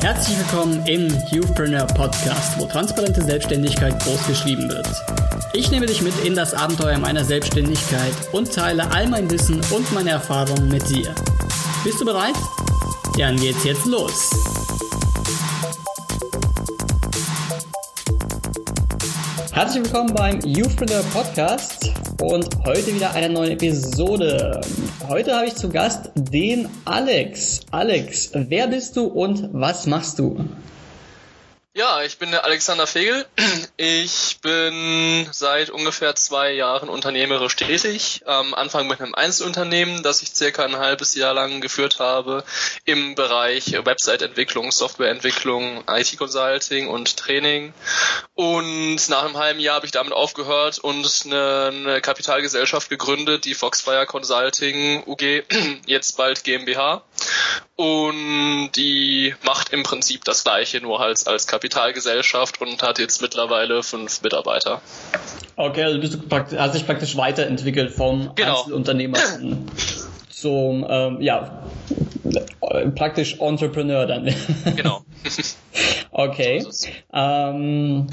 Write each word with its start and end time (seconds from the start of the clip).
Herzlich 0.00 0.38
willkommen 0.38 0.84
im 0.86 1.08
Youthpreneur 1.30 1.86
Podcast, 1.86 2.58
wo 2.58 2.66
transparente 2.66 3.22
Selbstständigkeit 3.22 3.98
groß 4.04 4.26
geschrieben 4.26 4.68
wird. 4.68 4.88
Ich 5.52 5.70
nehme 5.70 5.86
dich 5.86 6.02
mit 6.02 6.12
in 6.24 6.34
das 6.34 6.54
Abenteuer 6.54 6.98
meiner 6.98 7.24
Selbstständigkeit 7.24 8.12
und 8.32 8.52
teile 8.52 8.90
all 8.92 9.08
mein 9.08 9.30
Wissen 9.30 9.60
und 9.70 9.92
meine 9.92 10.10
Erfahrungen 10.10 10.68
mit 10.68 10.88
dir. 10.88 11.14
Bist 11.82 12.00
du 12.00 12.04
bereit? 12.04 12.34
Dann 13.18 13.36
geht's 13.36 13.64
jetzt 13.64 13.86
los. 13.86 14.30
Herzlich 19.56 19.84
willkommen 19.84 20.12
beim 20.12 20.38
Youthpreneur 20.40 21.02
Podcast 21.14 21.90
und 22.20 22.46
heute 22.66 22.94
wieder 22.94 23.14
eine 23.14 23.30
neue 23.30 23.52
Episode. 23.52 24.60
Heute 25.08 25.34
habe 25.34 25.46
ich 25.46 25.54
zu 25.54 25.70
Gast 25.70 26.10
den 26.14 26.68
Alex. 26.84 27.62
Alex, 27.70 28.32
wer 28.34 28.66
bist 28.66 28.98
du 28.98 29.06
und 29.06 29.48
was 29.54 29.86
machst 29.86 30.18
du? 30.18 30.44
Ja, 31.76 32.00
ich 32.02 32.16
bin 32.16 32.30
der 32.30 32.46
Alexander 32.46 32.86
Fegel. 32.86 33.26
Ich 33.78 34.38
bin 34.40 35.28
seit 35.32 35.68
ungefähr 35.68 36.14
zwei 36.14 36.52
Jahren 36.52 36.88
unternehmerisch 36.88 37.56
tätig. 37.56 38.22
Am 38.24 38.54
Anfang 38.54 38.86
mit 38.86 39.02
einem 39.02 39.14
Einzelunternehmen, 39.14 40.02
das 40.02 40.22
ich 40.22 40.34
circa 40.34 40.64
ein 40.64 40.78
halbes 40.78 41.14
Jahr 41.14 41.34
lang 41.34 41.60
geführt 41.60 41.98
habe 41.98 42.42
im 42.86 43.14
Bereich 43.14 43.72
Website-Entwicklung, 43.84 44.72
Softwareentwicklung, 44.72 45.84
IT-Consulting 45.86 46.88
und 46.88 47.18
Training. 47.18 47.74
Und 48.34 49.08
nach 49.10 49.24
einem 49.24 49.36
halben 49.36 49.60
Jahr 49.60 49.76
habe 49.76 49.86
ich 49.86 49.92
damit 49.92 50.14
aufgehört 50.14 50.78
und 50.78 51.26
eine, 51.26 52.00
Kapitalgesellschaft 52.00 52.88
gegründet, 52.88 53.44
die 53.44 53.54
Foxfire 53.54 54.06
Consulting 54.06 55.02
UG, 55.06 55.44
jetzt 55.86 56.16
bald 56.16 56.44
GmbH. 56.44 57.02
Und 57.76 58.70
die 58.76 59.34
macht 59.44 59.72
im 59.72 59.82
Prinzip 59.82 60.24
das 60.24 60.44
gleiche, 60.44 60.80
nur 60.80 60.98
halt 60.98 61.26
als 61.26 61.46
Kapitalgesellschaft 61.46 62.60
und 62.60 62.82
hat 62.82 62.98
jetzt 62.98 63.20
mittlerweile 63.20 63.82
fünf 63.82 64.22
Mitarbeiter. 64.22 64.80
Okay, 65.56 65.84
also 65.84 66.00
bist 66.00 66.14
du 66.14 66.18
praktisch, 66.18 66.58
hast 66.58 66.74
dich 66.74 66.86
praktisch 66.86 67.16
weiterentwickelt 67.16 67.92
vom 67.92 68.34
genau. 68.34 68.60
Einzelunternehmer 68.60 69.18
zum, 70.30 70.86
ähm, 70.88 71.20
ja, 71.20 71.62
praktisch 72.94 73.38
Entrepreneur 73.40 74.06
dann. 74.06 74.34
Genau. 74.74 75.04
okay. 76.10 76.60
So 76.60 76.88
ähm, 77.12 78.08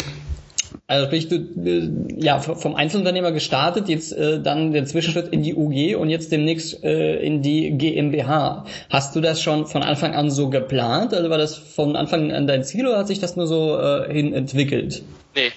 also 0.94 1.08
sprich, 1.08 1.28
du 1.28 1.36
äh, 1.36 1.90
ja 2.24 2.40
vom 2.40 2.76
Einzelunternehmer 2.76 3.32
gestartet, 3.32 3.90
jetzt 3.90 4.14
äh, 4.14 4.40
dann 4.40 4.74
der 4.74 4.86
Zwischenschritt 4.86 5.34
in 5.34 5.42
die 5.42 5.56
UG 5.56 6.00
und 6.00 6.10
jetzt 6.10 6.32
demnächst 6.32 6.84
äh, 6.84 7.16
in 7.18 7.42
die 7.42 7.72
GmbH. 7.72 8.66
Hast 8.92 9.16
du 9.16 9.22
das 9.22 9.42
schon 9.42 9.66
von 9.66 9.82
Anfang 9.82 10.14
an 10.14 10.30
so 10.30 10.50
geplant? 10.50 11.14
Also 11.14 11.30
war 11.32 11.40
das 11.40 11.58
von 11.58 11.96
Anfang 11.96 12.32
an 12.32 12.46
dein 12.46 12.64
Ziel 12.64 12.88
oder 12.88 13.00
hat 13.00 13.08
sich 13.08 13.20
das 13.20 13.36
nur 13.36 13.48
so 13.48 13.80
äh, 13.80 14.14
hin 14.14 14.34
entwickelt? 14.34 15.02
Nee. 15.36 15.52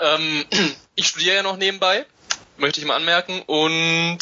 Ähm, 0.00 0.44
ich 0.96 1.06
studiere 1.06 1.36
ja 1.36 1.42
noch 1.44 1.56
nebenbei, 1.56 2.04
möchte 2.58 2.80
ich 2.80 2.86
mal 2.86 2.96
anmerken. 2.96 3.42
Und 3.46 4.18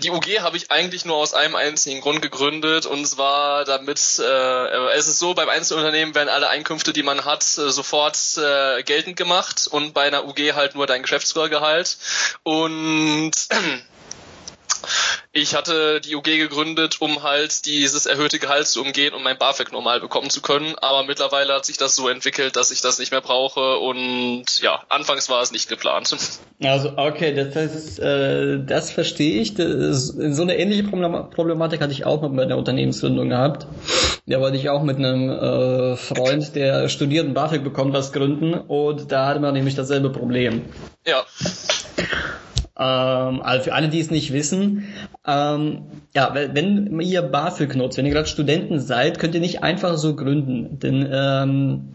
die 0.00 0.10
UG 0.10 0.40
habe 0.40 0.56
ich 0.56 0.70
eigentlich 0.70 1.04
nur 1.04 1.16
aus 1.16 1.34
einem 1.34 1.54
einzigen 1.54 2.00
Grund 2.00 2.22
gegründet 2.22 2.86
und 2.86 3.06
zwar 3.06 3.64
damit 3.64 3.98
äh, 4.18 4.94
es 4.94 5.08
ist 5.08 5.18
so 5.18 5.34
beim 5.34 5.48
Einzelunternehmen 5.48 6.14
werden 6.14 6.28
alle 6.28 6.48
Einkünfte, 6.48 6.92
die 6.92 7.02
man 7.02 7.24
hat, 7.24 7.42
äh, 7.42 7.70
sofort 7.70 8.18
äh, 8.36 8.82
geltend 8.82 9.16
gemacht 9.16 9.68
und 9.70 9.94
bei 9.94 10.02
einer 10.02 10.26
UG 10.26 10.54
halt 10.54 10.74
nur 10.74 10.86
dein 10.86 11.02
Geschäftsführergehalt. 11.02 11.96
Und 12.42 13.32
ich 15.32 15.54
hatte 15.54 16.00
die 16.00 16.14
UG 16.14 16.24
gegründet, 16.24 17.00
um 17.00 17.22
halt 17.22 17.66
dieses 17.66 18.06
erhöhte 18.06 18.38
Gehalt 18.38 18.66
zu 18.66 18.82
umgehen, 18.82 19.14
um 19.14 19.22
mein 19.22 19.38
BAföG 19.38 19.72
normal 19.72 20.00
bekommen 20.00 20.30
zu 20.30 20.40
können. 20.40 20.74
Aber 20.76 21.04
mittlerweile 21.04 21.54
hat 21.54 21.64
sich 21.64 21.76
das 21.76 21.96
so 21.96 22.08
entwickelt, 22.08 22.56
dass 22.56 22.70
ich 22.70 22.80
das 22.80 22.98
nicht 22.98 23.10
mehr 23.10 23.20
brauche. 23.20 23.78
Und 23.78 24.44
ja, 24.60 24.82
anfangs 24.88 25.28
war 25.28 25.42
es 25.42 25.52
nicht 25.52 25.68
geplant. 25.68 26.16
Also 26.62 26.92
okay, 26.96 27.34
das, 27.34 27.54
heißt, 27.54 27.98
äh, 28.00 28.64
das 28.64 28.90
verstehe 28.90 29.40
ich. 29.40 29.54
Das, 29.54 30.06
so 30.06 30.42
eine 30.42 30.56
ähnliche 30.56 30.84
Problematik 30.84 31.80
hatte 31.80 31.92
ich 31.92 32.04
auch 32.04 32.22
mit 32.22 32.32
meiner 32.32 32.56
Unternehmensgründung 32.56 33.28
gehabt. 33.28 33.66
Da 34.26 34.40
wollte 34.40 34.56
ich 34.56 34.70
auch 34.70 34.82
mit 34.82 34.96
einem 34.96 35.30
äh, 35.30 35.96
Freund, 35.96 36.54
der 36.54 36.88
studiert 36.88 37.26
und 37.26 37.34
BAföG 37.34 37.62
bekommt, 37.62 37.92
was 37.92 38.12
gründen. 38.12 38.54
Und 38.54 39.12
da 39.12 39.26
hatte 39.26 39.40
man 39.40 39.52
nämlich 39.54 39.74
dasselbe 39.74 40.10
Problem. 40.10 40.62
Ja. 41.06 41.24
Ähm, 42.76 43.42
also 43.42 43.64
für 43.64 43.74
alle, 43.74 43.88
die 43.88 44.00
es 44.00 44.10
nicht 44.10 44.32
wissen, 44.32 44.92
ähm, 45.26 45.82
ja, 46.14 46.34
wenn 46.34 47.00
ihr 47.00 47.22
BAföG 47.22 47.76
nutzt, 47.76 47.98
wenn 47.98 48.06
ihr 48.06 48.12
gerade 48.12 48.28
Studenten 48.28 48.80
seid, 48.80 49.18
könnt 49.18 49.34
ihr 49.34 49.40
nicht 49.40 49.62
einfach 49.62 49.96
so 49.96 50.16
gründen. 50.16 50.78
Denn 50.80 51.08
ähm, 51.12 51.94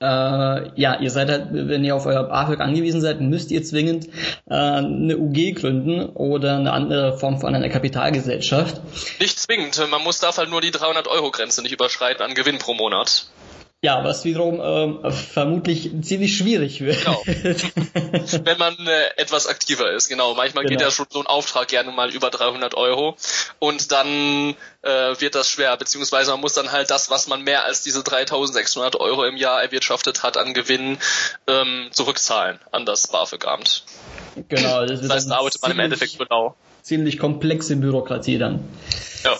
äh, 0.00 0.80
ja, 0.80 0.98
ihr 0.98 1.10
seid 1.10 1.28
halt, 1.28 1.48
wenn 1.50 1.84
ihr 1.84 1.94
auf 1.94 2.06
euer 2.06 2.22
BAföG 2.24 2.60
angewiesen 2.60 3.00
seid, 3.00 3.20
müsst 3.20 3.50
ihr 3.50 3.62
zwingend 3.62 4.06
äh, 4.48 4.54
eine 4.54 5.18
UG 5.18 5.56
gründen 5.56 6.06
oder 6.10 6.56
eine 6.56 6.72
andere 6.72 7.18
Form 7.18 7.38
von 7.38 7.54
einer 7.54 7.68
Kapitalgesellschaft. 7.68 8.80
Nicht 9.20 9.38
zwingend, 9.38 9.78
man 9.90 10.02
muss 10.02 10.18
darf 10.20 10.38
halt 10.38 10.48
nur 10.48 10.62
die 10.62 10.70
300 10.70 11.06
Euro 11.08 11.30
Grenze 11.30 11.62
nicht 11.62 11.72
überschreiten 11.72 12.24
an 12.24 12.34
Gewinn 12.34 12.58
pro 12.58 12.74
Monat. 12.74 13.26
Ja, 13.82 14.04
was 14.04 14.26
wiederum 14.26 14.60
ähm, 14.62 15.10
vermutlich 15.10 15.90
ziemlich 16.02 16.36
schwierig 16.36 16.82
wird. 16.82 16.98
Genau. 17.00 17.22
Wenn 17.24 18.58
man 18.58 18.74
äh, 18.86 19.06
etwas 19.16 19.46
aktiver 19.46 19.90
ist, 19.90 20.08
genau. 20.08 20.34
Manchmal 20.34 20.64
genau. 20.64 20.76
geht 20.76 20.82
ja 20.82 20.90
schon 20.90 21.06
so 21.08 21.20
ein 21.20 21.26
Auftrag 21.26 21.68
gerne 21.68 21.90
mal 21.90 22.10
über 22.10 22.28
300 22.28 22.74
Euro 22.74 23.16
und 23.58 23.90
dann 23.90 24.54
äh, 24.82 25.18
wird 25.18 25.34
das 25.34 25.48
schwer, 25.48 25.74
beziehungsweise 25.78 26.30
man 26.32 26.40
muss 26.40 26.52
dann 26.52 26.72
halt 26.72 26.90
das, 26.90 27.10
was 27.10 27.26
man 27.26 27.42
mehr 27.42 27.64
als 27.64 27.82
diese 27.82 28.04
3600 28.04 28.96
Euro 28.96 29.24
im 29.24 29.38
Jahr 29.38 29.62
erwirtschaftet 29.62 30.22
hat 30.22 30.36
an 30.36 30.52
Gewinn, 30.52 30.98
ähm, 31.46 31.88
zurückzahlen 31.90 32.58
an 32.72 32.84
das 32.84 33.06
BAföG-Amt. 33.06 33.84
Genau. 34.48 34.84
Das, 34.84 35.00
das 35.00 35.10
heißt, 35.10 35.30
da 35.30 35.38
arbeitet 35.38 35.62
man 35.62 35.70
im 35.70 35.80
Endeffekt 35.80 36.18
genau. 36.18 36.54
Ziemlich 36.82 37.18
komplexe 37.18 37.76
Bürokratie 37.76 38.36
dann. 38.36 38.62
Ja. 39.24 39.38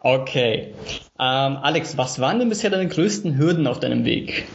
Okay. 0.00 0.74
Ähm, 1.18 1.58
Alex, 1.58 1.96
was 1.96 2.20
waren 2.20 2.38
denn 2.38 2.48
bisher 2.48 2.70
deine 2.70 2.88
größten 2.88 3.36
Hürden 3.36 3.66
auf 3.66 3.80
deinem 3.80 4.04
Weg? 4.04 4.46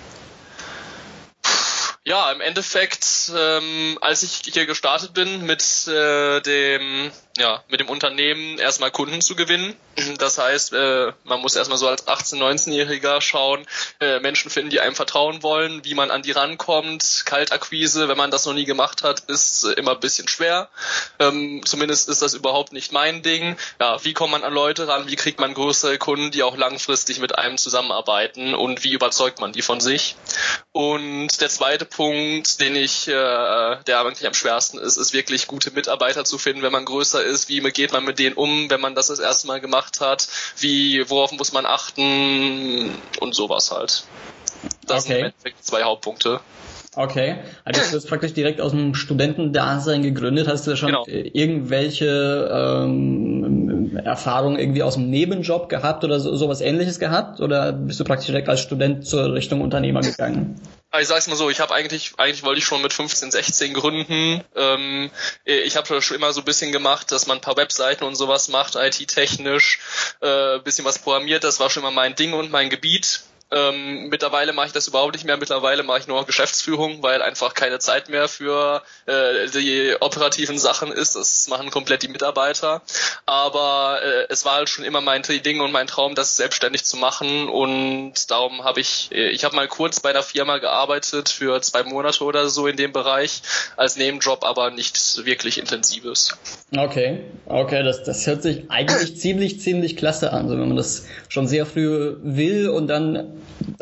Ja, 2.03 2.31
im 2.31 2.41
Endeffekt, 2.41 3.31
ähm, 3.35 3.97
als 4.01 4.23
ich 4.23 4.41
hier 4.51 4.65
gestartet 4.65 5.13
bin 5.13 5.45
mit 5.45 5.87
äh, 5.87 6.41
dem 6.41 7.11
ja, 7.37 7.63
mit 7.67 7.81
dem 7.81 7.89
Unternehmen 7.89 8.57
erstmal 8.59 8.91
Kunden 8.91 9.21
zu 9.21 9.35
gewinnen. 9.35 9.75
Das 10.17 10.37
heißt, 10.37 10.73
äh, 10.73 11.11
man 11.23 11.41
muss 11.41 11.55
erstmal 11.55 11.77
so 11.77 11.87
als 11.87 12.07
18-, 12.07 12.37
19-Jähriger 12.37 13.21
schauen, 13.21 13.65
äh, 13.99 14.19
Menschen 14.19 14.49
finden, 14.49 14.69
die 14.69 14.79
einem 14.79 14.95
vertrauen 14.95 15.43
wollen, 15.43 15.83
wie 15.83 15.93
man 15.93 16.11
an 16.11 16.21
die 16.21 16.31
rankommt. 16.31 17.23
Kaltakquise, 17.25 18.07
wenn 18.07 18.17
man 18.17 18.31
das 18.31 18.45
noch 18.45 18.53
nie 18.53 18.65
gemacht 18.65 19.03
hat, 19.03 19.21
ist 19.27 19.65
äh, 19.65 19.71
immer 19.73 19.91
ein 19.91 19.99
bisschen 19.99 20.27
schwer. 20.27 20.69
Ähm, 21.19 21.61
zumindest 21.65 22.09
ist 22.09 22.21
das 22.21 22.33
überhaupt 22.33 22.73
nicht 22.73 22.91
mein 22.91 23.21
Ding. 23.23 23.57
Ja, 23.79 24.03
wie 24.03 24.13
kommt 24.13 24.31
man 24.31 24.43
an 24.43 24.53
Leute 24.53 24.87
ran? 24.87 25.07
Wie 25.07 25.15
kriegt 25.15 25.39
man 25.39 25.53
größere 25.53 25.97
Kunden, 25.97 26.31
die 26.31 26.43
auch 26.43 26.57
langfristig 26.57 27.19
mit 27.19 27.37
einem 27.37 27.57
zusammenarbeiten? 27.57 28.53
Und 28.53 28.83
wie 28.83 28.93
überzeugt 28.93 29.39
man 29.39 29.51
die 29.53 29.61
von 29.61 29.79
sich? 29.79 30.15
Und 30.71 31.41
der 31.41 31.49
zweite 31.49 31.85
Punkt, 31.85 32.59
den 32.59 32.75
ich, 32.75 33.07
äh, 33.07 33.11
der 33.11 33.99
eigentlich 33.99 34.27
am 34.27 34.33
schwersten 34.33 34.77
ist, 34.77 34.97
ist 34.97 35.13
wirklich 35.13 35.47
gute 35.47 35.71
Mitarbeiter 35.71 36.25
zu 36.25 36.37
finden, 36.37 36.61
wenn 36.61 36.71
man 36.71 36.85
größer 36.85 37.24
ist, 37.25 37.49
wie 37.49 37.61
geht 37.61 37.91
man 37.91 38.05
mit 38.05 38.19
denen 38.19 38.35
um, 38.35 38.69
wenn 38.69 38.81
man 38.81 38.95
das 38.95 39.07
das 39.07 39.19
erste 39.19 39.47
Mal 39.47 39.59
gemacht 39.59 39.99
hat, 40.01 40.27
wie, 40.57 41.09
worauf 41.09 41.31
muss 41.31 41.53
man 41.53 41.65
achten 41.65 42.91
und 43.19 43.35
sowas 43.35 43.71
halt. 43.71 44.05
Das 44.87 45.05
okay. 45.05 45.13
sind 45.13 45.17
im 45.17 45.25
Endeffekt 45.25 45.65
zwei 45.65 45.83
Hauptpunkte. 45.83 46.39
Okay, 46.97 47.35
also 47.65 47.81
du 47.81 47.97
hast 47.97 48.07
praktisch 48.07 48.33
direkt 48.33 48.61
aus 48.61 48.71
dem 48.71 48.95
Studentendasein 48.95 50.01
gegründet. 50.01 50.47
Hast 50.47 50.65
du 50.65 50.71
da 50.71 50.77
schon 50.77 50.89
genau. 50.89 51.05
irgendwelche 51.07 52.49
ähm, 52.53 53.97
Erfahrungen 53.97 54.57
irgendwie 54.57 54.81
aus 54.81 54.93
dem 54.93 55.09
Nebenjob 55.09 55.67
gehabt 55.67 56.05
oder 56.05 56.21
so, 56.21 56.35
sowas 56.35 56.61
ähnliches 56.61 56.99
gehabt? 56.99 57.41
Oder 57.41 57.73
bist 57.73 57.99
du 57.99 58.05
praktisch 58.05 58.27
direkt 58.27 58.47
als 58.47 58.61
Student 58.61 59.05
zur 59.05 59.33
Richtung 59.33 59.59
Unternehmer 59.61 60.01
gegangen? 60.01 60.55
Ich 60.99 61.07
sag's 61.07 61.27
mal 61.27 61.35
so, 61.35 61.49
ich 61.49 61.59
habe 61.59 61.73
eigentlich, 61.73 62.13
eigentlich 62.17 62.43
wollte 62.43 62.59
ich 62.59 62.65
schon 62.65 62.81
mit 62.81 62.93
15, 62.93 63.31
16 63.31 63.73
gründen. 63.73 64.43
Ähm, 64.55 65.11
ich 65.43 65.75
habe 65.75 66.01
schon 66.01 66.15
immer 66.15 66.33
so 66.33 66.41
ein 66.41 66.45
bisschen 66.45 66.71
gemacht, 66.71 67.11
dass 67.11 67.27
man 67.27 67.37
ein 67.37 67.41
paar 67.41 67.57
Webseiten 67.57 68.03
und 68.03 68.15
sowas 68.15 68.47
macht, 68.47 68.75
IT-technisch, 68.75 69.79
äh, 70.21 70.59
bisschen 70.59 70.85
was 70.85 70.99
programmiert, 70.99 71.43
das 71.43 71.59
war 71.59 71.69
schon 71.69 71.83
immer 71.83 71.91
mein 71.91 72.15
Ding 72.15 72.33
und 72.33 72.51
mein 72.51 72.69
Gebiet. 72.69 73.21
Ähm, 73.51 74.09
mittlerweile 74.09 74.53
mache 74.53 74.67
ich 74.67 74.73
das 74.73 74.87
überhaupt 74.87 75.13
nicht 75.13 75.25
mehr. 75.25 75.37
Mittlerweile 75.37 75.83
mache 75.83 75.99
ich 75.99 76.07
nur 76.07 76.25
Geschäftsführung, 76.25 77.03
weil 77.03 77.21
einfach 77.21 77.53
keine 77.53 77.79
Zeit 77.79 78.09
mehr 78.09 78.27
für 78.27 78.81
äh, 79.05 79.47
die 79.53 79.95
operativen 79.99 80.57
Sachen 80.57 80.91
ist. 80.91 81.15
Das 81.15 81.47
machen 81.47 81.69
komplett 81.69 82.01
die 82.01 82.07
Mitarbeiter. 82.07 82.81
Aber 83.25 83.99
äh, 84.03 84.25
es 84.29 84.45
war 84.45 84.55
halt 84.55 84.69
schon 84.69 84.83
immer 84.83 85.01
mein 85.01 85.21
Ding 85.21 85.61
und 85.61 85.71
mein 85.71 85.87
Traum, 85.87 86.15
das 86.15 86.37
selbstständig 86.37 86.85
zu 86.85 86.97
machen. 86.97 87.47
Und 87.47 88.31
darum 88.31 88.63
habe 88.63 88.79
ich, 88.79 89.11
ich 89.11 89.45
habe 89.45 89.55
mal 89.55 89.67
kurz 89.67 89.99
bei 89.99 90.09
einer 90.09 90.23
Firma 90.23 90.57
gearbeitet 90.57 91.29
für 91.29 91.61
zwei 91.61 91.83
Monate 91.83 92.23
oder 92.23 92.49
so 92.49 92.67
in 92.67 92.77
dem 92.77 92.93
Bereich 92.93 93.41
als 93.77 93.95
Nebenjob, 93.95 94.43
aber 94.43 94.71
nichts 94.71 95.23
wirklich 95.23 95.59
Intensives. 95.59 96.35
Okay, 96.75 97.25
okay, 97.45 97.83
das, 97.83 98.03
das 98.03 98.25
hört 98.25 98.41
sich 98.41 98.69
eigentlich 98.69 99.17
ziemlich, 99.17 99.61
ziemlich 99.61 99.97
klasse 99.97 100.33
an, 100.33 100.47
so 100.49 100.53
wenn 100.57 100.67
man 100.67 100.77
das 100.77 101.05
schon 101.29 101.47
sehr 101.47 101.65
früh 101.65 102.15
will 102.21 102.69
und 102.69 102.87
dann 102.87 103.35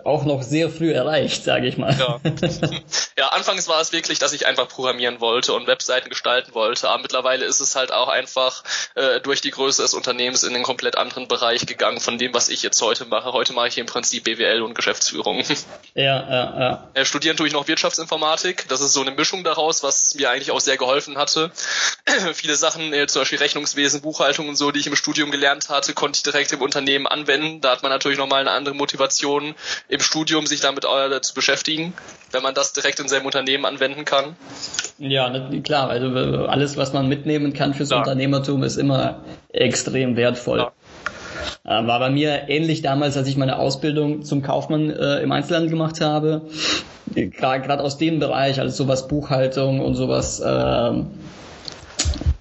auch 0.03 0.25
noch 0.25 0.43
sehr 0.43 0.69
früh 0.69 0.91
erreicht, 0.91 1.43
sage 1.43 1.67
ich 1.67 1.77
mal. 1.77 1.95
Ja. 1.97 2.19
ja, 3.17 3.27
anfangs 3.29 3.67
war 3.67 3.79
es 3.79 3.91
wirklich, 3.91 4.19
dass 4.19 4.33
ich 4.33 4.45
einfach 4.45 4.67
programmieren 4.67 5.19
wollte 5.21 5.53
und 5.53 5.67
Webseiten 5.67 6.09
gestalten 6.09 6.53
wollte, 6.53 6.89
aber 6.89 7.01
mittlerweile 7.01 7.45
ist 7.45 7.59
es 7.59 7.75
halt 7.75 7.91
auch 7.91 8.07
einfach 8.07 8.63
äh, 8.95 9.19
durch 9.21 9.41
die 9.41 9.51
Größe 9.51 9.81
des 9.81 9.93
Unternehmens 9.93 10.43
in 10.43 10.53
einen 10.53 10.63
komplett 10.63 10.97
anderen 10.97 11.27
Bereich 11.27 11.65
gegangen 11.65 11.99
von 11.99 12.17
dem, 12.17 12.33
was 12.33 12.49
ich 12.49 12.63
jetzt 12.63 12.81
heute 12.81 13.05
mache. 13.05 13.33
Heute 13.33 13.53
mache 13.53 13.67
ich 13.67 13.77
im 13.77 13.85
Prinzip 13.85 14.23
BWL 14.25 14.61
und 14.61 14.75
Geschäftsführung. 14.75 15.43
Ja, 15.95 16.03
ja, 16.03 16.59
ja. 16.59 16.89
Äh, 16.95 17.05
studieren 17.05 17.37
tue 17.37 17.45
ich 17.45 17.53
noch 17.53 17.67
Wirtschaftsinformatik. 17.67 18.65
Das 18.67 18.81
ist 18.81 18.93
so 18.93 19.01
eine 19.01 19.11
Mischung 19.11 19.43
daraus, 19.43 19.83
was 19.83 20.15
mir 20.15 20.31
eigentlich 20.31 20.49
auch 20.49 20.59
sehr 20.59 20.75
geholfen 20.77 21.17
hatte. 21.19 21.51
Viele 22.33 22.55
Sachen, 22.55 22.93
äh, 22.93 23.05
zum 23.05 23.21
Beispiel 23.21 23.37
Rechnungswesen, 23.37 24.01
Buchhaltung 24.01 24.49
und 24.49 24.55
so, 24.55 24.71
die 24.71 24.79
ich 24.79 24.87
im 24.87 24.95
Studium 24.95 25.29
gelernt 25.29 25.69
hatte, 25.69 25.93
konnte 25.93 26.17
ich 26.17 26.23
direkt 26.23 26.51
im 26.51 26.61
Unternehmen 26.61 27.05
anwenden. 27.05 27.61
Da 27.61 27.71
hat 27.71 27.83
man 27.83 27.91
natürlich 27.91 28.17
nochmal 28.17 28.41
eine 28.41 28.51
andere 28.51 28.73
Motivation 28.73 29.52
im 29.89 29.99
Studium, 29.99 30.45
sich 30.45 30.61
damit 30.61 30.85
äh, 30.85 31.21
zu 31.21 31.33
beschäftigen, 31.33 31.93
wenn 32.31 32.43
man 32.43 32.53
das 32.53 32.73
direkt 32.73 32.99
in 32.99 33.07
seinem 33.07 33.25
Unternehmen 33.25 33.65
anwenden 33.65 34.05
kann. 34.05 34.35
Ja, 34.97 35.29
ne, 35.29 35.61
klar, 35.61 35.89
also 35.89 36.07
alles, 36.45 36.77
was 36.77 36.93
man 36.93 37.07
mitnehmen 37.07 37.53
kann 37.53 37.73
fürs 37.73 37.89
klar. 37.89 37.99
Unternehmertum, 37.99 38.63
ist 38.63 38.77
immer 38.77 39.21
extrem 39.49 40.15
wertvoll. 40.15 40.59
Ja. 40.59 40.71
Äh, 41.65 41.87
war 41.87 41.99
bei 41.99 42.09
mir 42.09 42.49
ähnlich 42.49 42.81
damals, 42.81 43.17
als 43.17 43.27
ich 43.27 43.37
meine 43.37 43.57
Ausbildung 43.57 44.23
zum 44.23 44.41
Kaufmann 44.41 44.89
äh, 44.89 45.19
im 45.19 45.31
Einzelhandel 45.31 45.69
gemacht 45.69 46.01
habe. 46.01 46.41
Gerade 47.13 47.83
aus 47.83 47.97
dem 47.97 48.19
Bereich, 48.19 48.59
also 48.59 48.83
sowas 48.83 49.07
Buchhaltung 49.07 49.79
und 49.79 49.95
sowas 49.95 50.39
äh, 50.39 50.91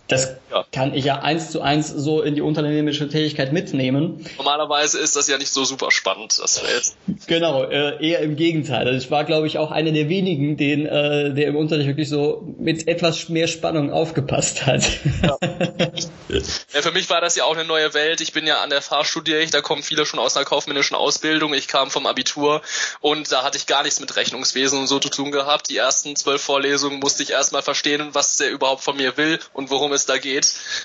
das 0.08 0.36
ja. 0.52 0.64
kann 0.72 0.94
ich 0.94 1.04
ja 1.04 1.20
eins 1.20 1.50
zu 1.50 1.60
eins 1.60 1.88
so 1.88 2.22
in 2.22 2.34
die 2.34 2.40
unternehmerische 2.40 3.08
Tätigkeit 3.08 3.52
mitnehmen. 3.52 4.24
Normalerweise 4.36 4.98
ist 4.98 5.16
das 5.16 5.28
ja 5.28 5.38
nicht 5.38 5.52
so 5.52 5.64
super 5.64 5.90
spannend, 5.90 6.38
das 6.40 6.58
Feld. 6.58 6.92
Genau, 7.26 7.64
äh, 7.64 8.04
eher 8.04 8.20
im 8.20 8.36
Gegenteil. 8.36 8.86
Also 8.86 8.98
ich 8.98 9.10
war, 9.10 9.24
glaube 9.24 9.46
ich, 9.46 9.58
auch 9.58 9.70
einer 9.70 9.92
der 9.92 10.08
wenigen, 10.08 10.56
den, 10.56 10.86
äh, 10.86 11.34
der 11.34 11.48
im 11.48 11.56
Unterricht 11.56 11.88
wirklich 11.88 12.08
so 12.08 12.42
mit 12.58 12.88
etwas 12.88 13.28
mehr 13.28 13.48
Spannung 13.48 13.92
aufgepasst 13.92 14.66
hat. 14.66 14.82
Ja. 15.22 15.36
ja. 16.28 16.82
für 16.82 16.92
mich 16.92 17.08
war 17.10 17.20
das 17.20 17.36
ja 17.36 17.44
auch 17.44 17.54
eine 17.54 17.64
neue 17.64 17.94
Welt. 17.94 18.20
Ich 18.20 18.32
bin 18.32 18.46
ja 18.46 18.60
an 18.60 18.70
der 18.70 18.82
FH 18.82 19.04
studiere 19.04 19.42
da 19.50 19.60
kommen 19.60 19.82
viele 19.82 20.06
schon 20.06 20.18
aus 20.18 20.36
einer 20.36 20.44
kaufmännischen 20.44 20.96
Ausbildung. 20.96 21.54
Ich 21.54 21.68
kam 21.68 21.90
vom 21.90 22.06
Abitur 22.06 22.62
und 23.00 23.30
da 23.32 23.42
hatte 23.42 23.58
ich 23.58 23.66
gar 23.66 23.82
nichts 23.82 24.00
mit 24.00 24.14
Rechnungswesen 24.16 24.78
und 24.78 24.86
so 24.86 24.98
zu 24.98 25.08
tun 25.08 25.30
gehabt. 25.30 25.68
Die 25.68 25.76
ersten 25.76 26.16
zwölf 26.16 26.42
Vorlesungen 26.42 27.00
musste 27.00 27.22
ich 27.22 27.30
erstmal 27.30 27.62
verstehen, 27.62 28.10
was 28.12 28.36
der 28.36 28.50
überhaupt 28.50 28.82
von 28.82 28.96
mir 28.96 29.16
will 29.16 29.38
und 29.52 29.70
worum 29.70 29.92
es 29.92 30.06
da 30.06 30.18
geht. 30.18 30.41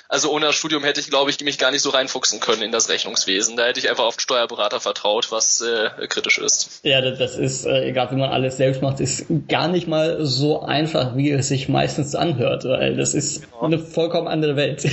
Also 0.08 0.30
ohne 0.30 0.46
das 0.46 0.54
Studium 0.54 0.84
hätte 0.84 1.00
ich, 1.00 1.08
glaube 1.08 1.30
ich, 1.30 1.40
mich 1.40 1.58
gar 1.58 1.70
nicht 1.70 1.82
so 1.82 1.90
reinfuchsen 1.90 2.40
können 2.40 2.62
in 2.62 2.72
das 2.72 2.88
Rechnungswesen. 2.88 3.56
Da 3.56 3.66
hätte 3.66 3.80
ich 3.80 3.88
einfach 3.90 4.04
auf 4.04 4.16
den 4.16 4.20
Steuerberater 4.20 4.80
vertraut, 4.80 5.30
was 5.30 5.60
äh, 5.60 6.06
kritisch 6.06 6.38
ist. 6.38 6.80
Ja, 6.82 7.00
das 7.00 7.36
ist, 7.36 7.64
äh, 7.64 7.88
egal 7.88 8.10
wie 8.10 8.16
man 8.16 8.30
alles 8.30 8.56
selbst 8.56 8.82
macht, 8.82 9.00
ist 9.00 9.26
gar 9.48 9.68
nicht 9.68 9.86
mal 9.86 10.24
so 10.24 10.62
einfach, 10.62 11.16
wie 11.16 11.30
es 11.30 11.48
sich 11.48 11.68
meistens 11.68 12.14
anhört, 12.14 12.64
weil 12.64 12.96
das 12.96 13.14
ist 13.14 13.42
genau. 13.42 13.62
eine 13.62 13.78
vollkommen 13.78 14.28
andere 14.28 14.56
Welt. 14.56 14.88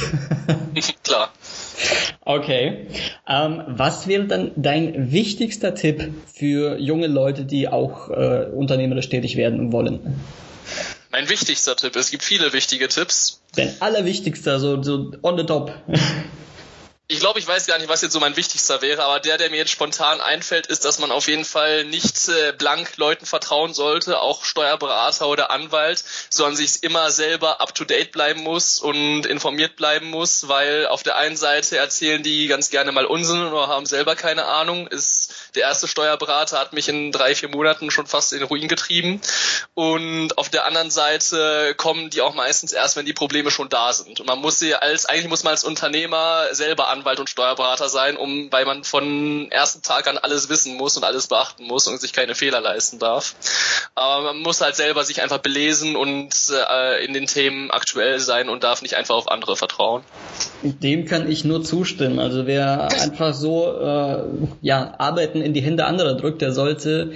Klar. 1.04 1.32
Okay. 2.22 2.88
Ähm, 3.28 3.64
was 3.68 4.08
wäre 4.08 4.26
dann 4.26 4.52
dein 4.56 5.12
wichtigster 5.12 5.76
Tipp 5.76 6.12
für 6.34 6.78
junge 6.78 7.08
Leute, 7.08 7.46
die 7.46 7.68
auch 7.68 8.10
äh, 8.10 8.48
unternehmerisch 8.52 9.10
tätig 9.10 9.38
werden 9.38 9.72
wollen? 9.72 10.20
Mein 11.12 11.30
wichtigster 11.30 11.76
Tipp, 11.76 11.96
es 11.96 12.12
gibt 12.12 12.24
viele 12.24 12.52
wichtige 12.52 12.88
Tipps. 12.88 13.42
Dein 13.56 13.82
allerwichtigster, 13.82 14.60
so, 14.60 14.82
so 14.84 15.12
on 15.22 15.38
the 15.38 15.46
top. 15.46 15.74
ich 17.08 17.20
glaube, 17.20 17.38
ich 17.38 17.48
weiß 17.48 17.68
gar 17.68 17.78
nicht, 17.78 17.88
was 17.88 18.02
jetzt 18.02 18.14
so 18.14 18.20
mein 18.20 18.36
wichtigster 18.36 18.82
wäre, 18.82 19.04
aber 19.04 19.20
der, 19.20 19.38
der 19.38 19.52
mir 19.52 19.58
jetzt 19.58 19.70
spontan 19.70 20.22
einfällt, 20.22 20.66
ist, 20.66 20.86
dass 20.86 20.98
man 20.98 21.12
auf 21.12 21.28
jeden 21.28 21.46
Fall 21.46 21.86
nicht 21.86 22.30
äh, 22.30 22.52
blank 22.52 22.98
Leuten 22.98 23.28
vertrauen 23.28 23.76
sollte, 23.76 24.20
auch 24.20 24.44
Steuerberater 24.44 25.28
oder 25.28 25.52
Anwalt, 25.52 26.04
sondern 26.30 26.56
sich 26.56 26.82
immer 26.82 27.12
selber 27.12 27.62
up 27.62 27.76
to 27.76 27.86
date 27.86 28.12
bleiben 28.12 28.42
muss 28.42 28.80
und 28.80 29.28
informiert 29.28 29.76
bleiben 29.76 30.10
muss, 30.10 30.48
weil 30.48 30.88
auf 30.88 31.04
der 31.04 31.18
einen 31.18 31.38
Seite 31.38 31.78
erzählen 31.78 32.24
die 32.24 32.48
ganz 32.48 32.72
gerne 32.72 32.92
mal 32.92 33.06
Unsinn 33.06 33.46
oder 33.46 33.68
haben 33.68 33.86
selber 33.86 34.16
keine 34.16 34.46
Ahnung, 34.46 34.88
ist 34.88 35.25
der 35.56 35.64
erste 35.64 35.88
Steuerberater 35.88 36.60
hat 36.60 36.74
mich 36.74 36.90
in 36.90 37.12
drei, 37.12 37.36
vier 37.36 37.50
Monaten 37.50 37.92
schon 37.92 38.08
fast 38.08 38.34
in 38.34 38.40
den 38.40 38.48
Ruin 38.48 38.68
getrieben. 38.68 39.22
Und 39.74 40.38
auf 40.38 40.50
der 40.50 40.66
anderen 40.66 40.92
Seite 40.92 41.74
kommen 41.78 42.10
die 42.10 42.22
auch 42.22 42.36
meistens 42.36 42.74
erst, 42.74 42.96
wenn 42.98 43.06
die 43.06 43.14
Probleme 43.14 43.52
schon 43.52 43.70
da 43.70 43.94
sind. 43.94 44.20
Und 44.20 44.28
man 44.28 44.40
muss 44.40 44.60
sie 44.60 44.76
als, 44.76 45.06
eigentlich 45.06 45.30
muss 45.30 45.44
man 45.44 45.52
als 45.52 45.64
Unternehmer 45.64 46.46
selber 46.52 46.90
Anwalt 46.90 47.20
und 47.20 47.30
Steuerberater 47.30 47.90
sein, 47.90 48.18
um, 48.18 48.52
weil 48.52 48.66
man 48.66 48.84
von 48.84 49.50
ersten 49.52 49.82
Tag 49.82 50.08
an 50.08 50.18
alles 50.18 50.50
wissen 50.50 50.76
muss 50.76 50.98
und 50.98 51.04
alles 51.04 51.28
beachten 51.28 51.66
muss 51.66 51.88
und 51.88 52.00
sich 52.00 52.14
keine 52.14 52.36
Fehler 52.36 52.62
leisten 52.62 53.00
darf. 53.00 53.36
Aber 53.96 54.24
man 54.24 54.40
muss 54.40 54.62
halt 54.62 54.76
selber 54.76 55.04
sich 55.04 55.22
einfach 55.22 55.40
belesen 55.40 55.96
und 55.96 56.32
äh, 56.52 57.06
in 57.06 57.14
den 57.14 57.28
Themen 57.28 57.72
aktuell 57.72 58.20
sein 58.20 58.50
und 58.50 58.64
darf 58.64 58.82
nicht 58.82 58.96
einfach 58.96 59.16
auf 59.16 59.32
andere 59.32 59.56
vertrauen. 59.56 60.04
Dem 60.64 61.06
kann 61.06 61.30
ich 61.30 61.46
nur 61.46 61.64
zustimmen. 61.64 62.20
Also 62.20 62.48
wer 62.48 62.90
einfach 63.02 63.34
so 63.34 63.72
äh, 63.80 64.24
ja 64.62 64.96
arbeiten 64.98 65.42
in 65.46 65.54
die 65.54 65.62
Hände 65.62 65.86
anderer 65.86 66.16
drückt, 66.16 66.42
der 66.42 66.52
sollte 66.52 67.12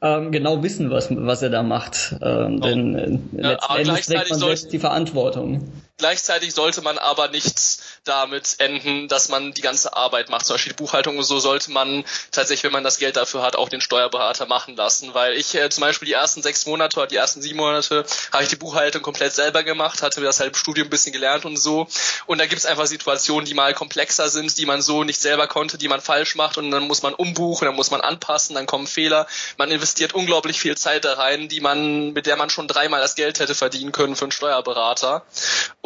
ähm, 0.00 0.32
genau 0.32 0.62
wissen, 0.62 0.90
was, 0.90 1.08
was 1.10 1.42
er 1.42 1.50
da 1.50 1.62
macht. 1.62 2.16
Ähm, 2.22 2.60
oh. 2.60 2.66
Denn 2.66 2.94
äh, 2.94 3.42
ja, 3.42 3.50
letztendlich 3.76 4.06
trägt 4.06 4.30
man 4.30 4.38
selbst 4.38 4.72
die 4.72 4.78
Verantwortung. 4.78 5.70
Gleichzeitig 5.98 6.54
sollte 6.54 6.80
man 6.80 6.96
aber 6.96 7.28
nicht 7.28 7.58
damit 8.04 8.56
enden, 8.58 9.08
dass 9.08 9.28
man 9.28 9.52
die 9.52 9.60
ganze 9.60 9.94
Arbeit 9.96 10.30
macht. 10.30 10.46
Zum 10.46 10.54
Beispiel 10.54 10.72
die 10.72 10.82
Buchhaltung 10.82 11.18
und 11.18 11.24
so 11.24 11.40
sollte 11.40 11.70
man 11.72 12.04
tatsächlich, 12.30 12.64
wenn 12.64 12.72
man 12.72 12.84
das 12.84 12.98
Geld 12.98 13.16
dafür 13.16 13.42
hat, 13.42 13.56
auch 13.56 13.68
den 13.68 13.80
Steuerberater 13.80 14.46
machen 14.46 14.76
lassen. 14.76 15.12
Weil 15.14 15.34
ich 15.34 15.54
äh, 15.54 15.68
zum 15.70 15.82
Beispiel 15.82 16.06
die 16.06 16.12
ersten 16.12 16.40
sechs 16.42 16.66
Monate 16.66 16.96
oder 16.98 17.08
die 17.08 17.16
ersten 17.16 17.42
sieben 17.42 17.58
Monate 17.58 18.04
habe 18.32 18.44
ich 18.44 18.48
die 18.48 18.56
Buchhaltung 18.56 19.02
komplett 19.02 19.34
selber 19.34 19.62
gemacht, 19.64 20.02
hatte 20.02 20.20
das 20.20 20.40
halt 20.40 20.50
im 20.50 20.54
Studium 20.54 20.86
ein 20.86 20.90
bisschen 20.90 21.12
gelernt 21.12 21.44
und 21.44 21.56
so. 21.56 21.88
Und 22.26 22.38
da 22.38 22.46
gibt 22.46 22.60
es 22.60 22.66
einfach 22.66 22.86
Situationen, 22.86 23.44
die 23.44 23.54
mal 23.54 23.74
komplexer 23.74 24.28
sind, 24.28 24.56
die 24.56 24.66
man 24.66 24.80
so 24.80 25.04
nicht 25.04 25.20
selber 25.20 25.48
konnte, 25.48 25.78
die 25.78 25.88
man 25.88 26.00
falsch 26.00 26.34
macht 26.34 26.58
und 26.58 26.70
dann 26.70 26.84
muss 26.84 27.02
man 27.02 27.14
umbuchen, 27.14 27.66
dann 27.66 27.74
muss 27.74 27.90
man 27.90 28.00
anpassen, 28.00 28.54
dann 28.54 28.66
kommen 28.66 28.86
Fehler. 28.86 29.26
Man 29.56 29.70
investiert 29.70 30.14
unglaublich 30.14 30.60
viel 30.60 30.76
Zeit 30.76 31.04
da 31.04 31.14
rein, 31.14 31.48
die 31.48 31.60
man, 31.60 32.12
mit 32.12 32.26
der 32.26 32.36
man 32.36 32.50
schon 32.50 32.68
dreimal 32.68 33.00
das 33.00 33.16
Geld 33.16 33.40
hätte 33.40 33.54
verdienen 33.54 33.92
können 33.92 34.14
für 34.14 34.24
einen 34.24 34.32
Steuerberater. 34.32 35.24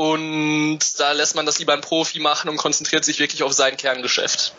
Und 0.02 0.98
da 0.98 1.12
lässt 1.12 1.36
man 1.36 1.46
das 1.46 1.60
lieber 1.60 1.74
ein 1.74 1.80
Profi 1.80 2.18
machen 2.18 2.50
und 2.50 2.56
konzentriert 2.56 3.04
sich 3.04 3.20
wirklich 3.20 3.44
auf 3.44 3.52
sein 3.52 3.76
Kerngeschäft. 3.76 4.52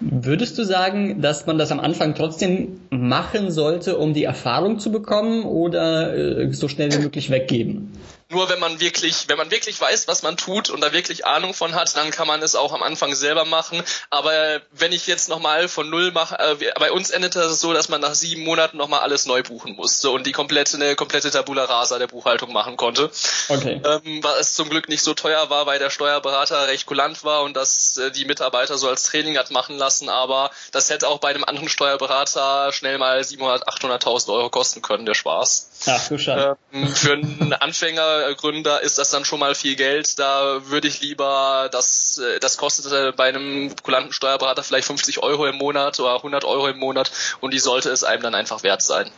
Würdest 0.00 0.56
du 0.56 0.64
sagen, 0.64 1.20
dass 1.20 1.44
man 1.44 1.58
das 1.58 1.70
am 1.72 1.78
Anfang 1.78 2.14
trotzdem 2.14 2.80
machen 2.88 3.50
sollte, 3.50 3.98
um 3.98 4.14
die 4.14 4.24
Erfahrung 4.24 4.78
zu 4.78 4.90
bekommen 4.90 5.44
oder 5.44 6.16
äh, 6.16 6.54
so 6.54 6.68
schnell 6.68 6.90
wie 6.90 7.02
möglich 7.02 7.28
weggeben? 7.28 7.92
Nur 8.32 8.48
wenn 8.48 8.58
man 8.58 8.80
wirklich, 8.80 9.28
wenn 9.28 9.36
man 9.36 9.50
wirklich 9.50 9.78
weiß, 9.78 10.08
was 10.08 10.22
man 10.22 10.38
tut 10.38 10.70
und 10.70 10.80
da 10.80 10.94
wirklich 10.94 11.26
Ahnung 11.26 11.52
von 11.52 11.74
hat, 11.74 11.94
dann 11.96 12.10
kann 12.10 12.26
man 12.26 12.42
es 12.42 12.54
auch 12.54 12.72
am 12.72 12.82
Anfang 12.82 13.14
selber 13.14 13.44
machen. 13.44 13.82
Aber 14.08 14.62
wenn 14.70 14.90
ich 14.90 15.06
jetzt 15.06 15.28
nochmal 15.28 15.68
von 15.68 15.90
null 15.90 16.12
mache, 16.12 16.38
äh, 16.38 16.72
bei 16.78 16.90
uns 16.90 17.10
endete 17.10 17.40
es 17.40 17.60
so, 17.60 17.74
dass 17.74 17.90
man 17.90 18.00
nach 18.00 18.14
sieben 18.14 18.42
Monaten 18.44 18.78
nochmal 18.78 19.00
alles 19.00 19.26
neu 19.26 19.42
buchen 19.42 19.76
musste 19.76 20.08
und 20.08 20.26
die 20.26 20.32
komplette, 20.32 20.78
eine 20.78 20.96
komplette 20.96 21.30
Tabula 21.30 21.64
Rasa 21.64 21.98
der 21.98 22.06
Buchhaltung 22.06 22.54
machen 22.54 22.78
konnte. 22.78 23.10
Okay. 23.48 23.82
Ähm, 23.84 24.24
was 24.24 24.54
zum 24.54 24.70
Glück 24.70 24.88
nicht 24.88 25.02
so 25.02 25.12
teuer 25.12 25.50
war, 25.50 25.66
weil 25.66 25.78
der 25.78 25.90
Steuerberater 25.90 26.68
recht 26.68 26.86
kulant 26.86 27.24
war 27.24 27.42
und 27.42 27.54
das 27.54 27.98
äh, 27.98 28.10
die 28.10 28.24
Mitarbeiter 28.24 28.78
so 28.78 28.88
als 28.88 29.02
Training 29.02 29.36
hat 29.36 29.50
machen 29.50 29.76
lassen. 29.76 30.08
Aber 30.08 30.50
das 30.70 30.88
hätte 30.88 31.06
auch 31.06 31.18
bei 31.18 31.28
einem 31.28 31.44
anderen 31.44 31.68
Steuerberater 31.68 32.72
schnell 32.72 32.96
mal 32.96 33.20
700.000, 33.20 33.64
800.000 33.64 34.32
Euro 34.32 34.48
kosten 34.48 34.80
können, 34.80 35.04
der 35.04 35.14
Spaß. 35.14 35.68
Ach 35.86 36.08
du 36.08 36.18
Scheiße. 36.18 36.56
Ähm, 36.72 36.88
für 36.88 37.12
einen 37.12 37.52
Anfänger 37.52 38.34
Gründer 38.34 38.82
ist 38.82 38.98
das 38.98 39.10
dann 39.10 39.24
schon 39.24 39.40
mal 39.40 39.54
viel 39.54 39.76
Geld. 39.76 40.18
Da 40.18 40.66
würde 40.66 40.88
ich 40.88 41.00
lieber, 41.00 41.68
das, 41.72 42.18
äh, 42.18 42.40
das 42.40 42.56
kostet 42.56 43.16
bei 43.16 43.24
einem 43.24 43.74
kulanten 43.82 44.12
Steuerberater 44.12 44.62
vielleicht 44.62 44.86
50 44.86 45.22
Euro 45.22 45.46
im 45.46 45.56
Monat 45.56 45.98
oder 46.00 46.16
100 46.16 46.44
Euro 46.44 46.68
im 46.68 46.78
Monat 46.78 47.10
und 47.40 47.52
die 47.52 47.58
sollte 47.58 47.90
es 47.90 48.04
einem 48.04 48.22
dann 48.22 48.34
einfach 48.34 48.62
wert 48.62 48.82
sein. 48.82 49.10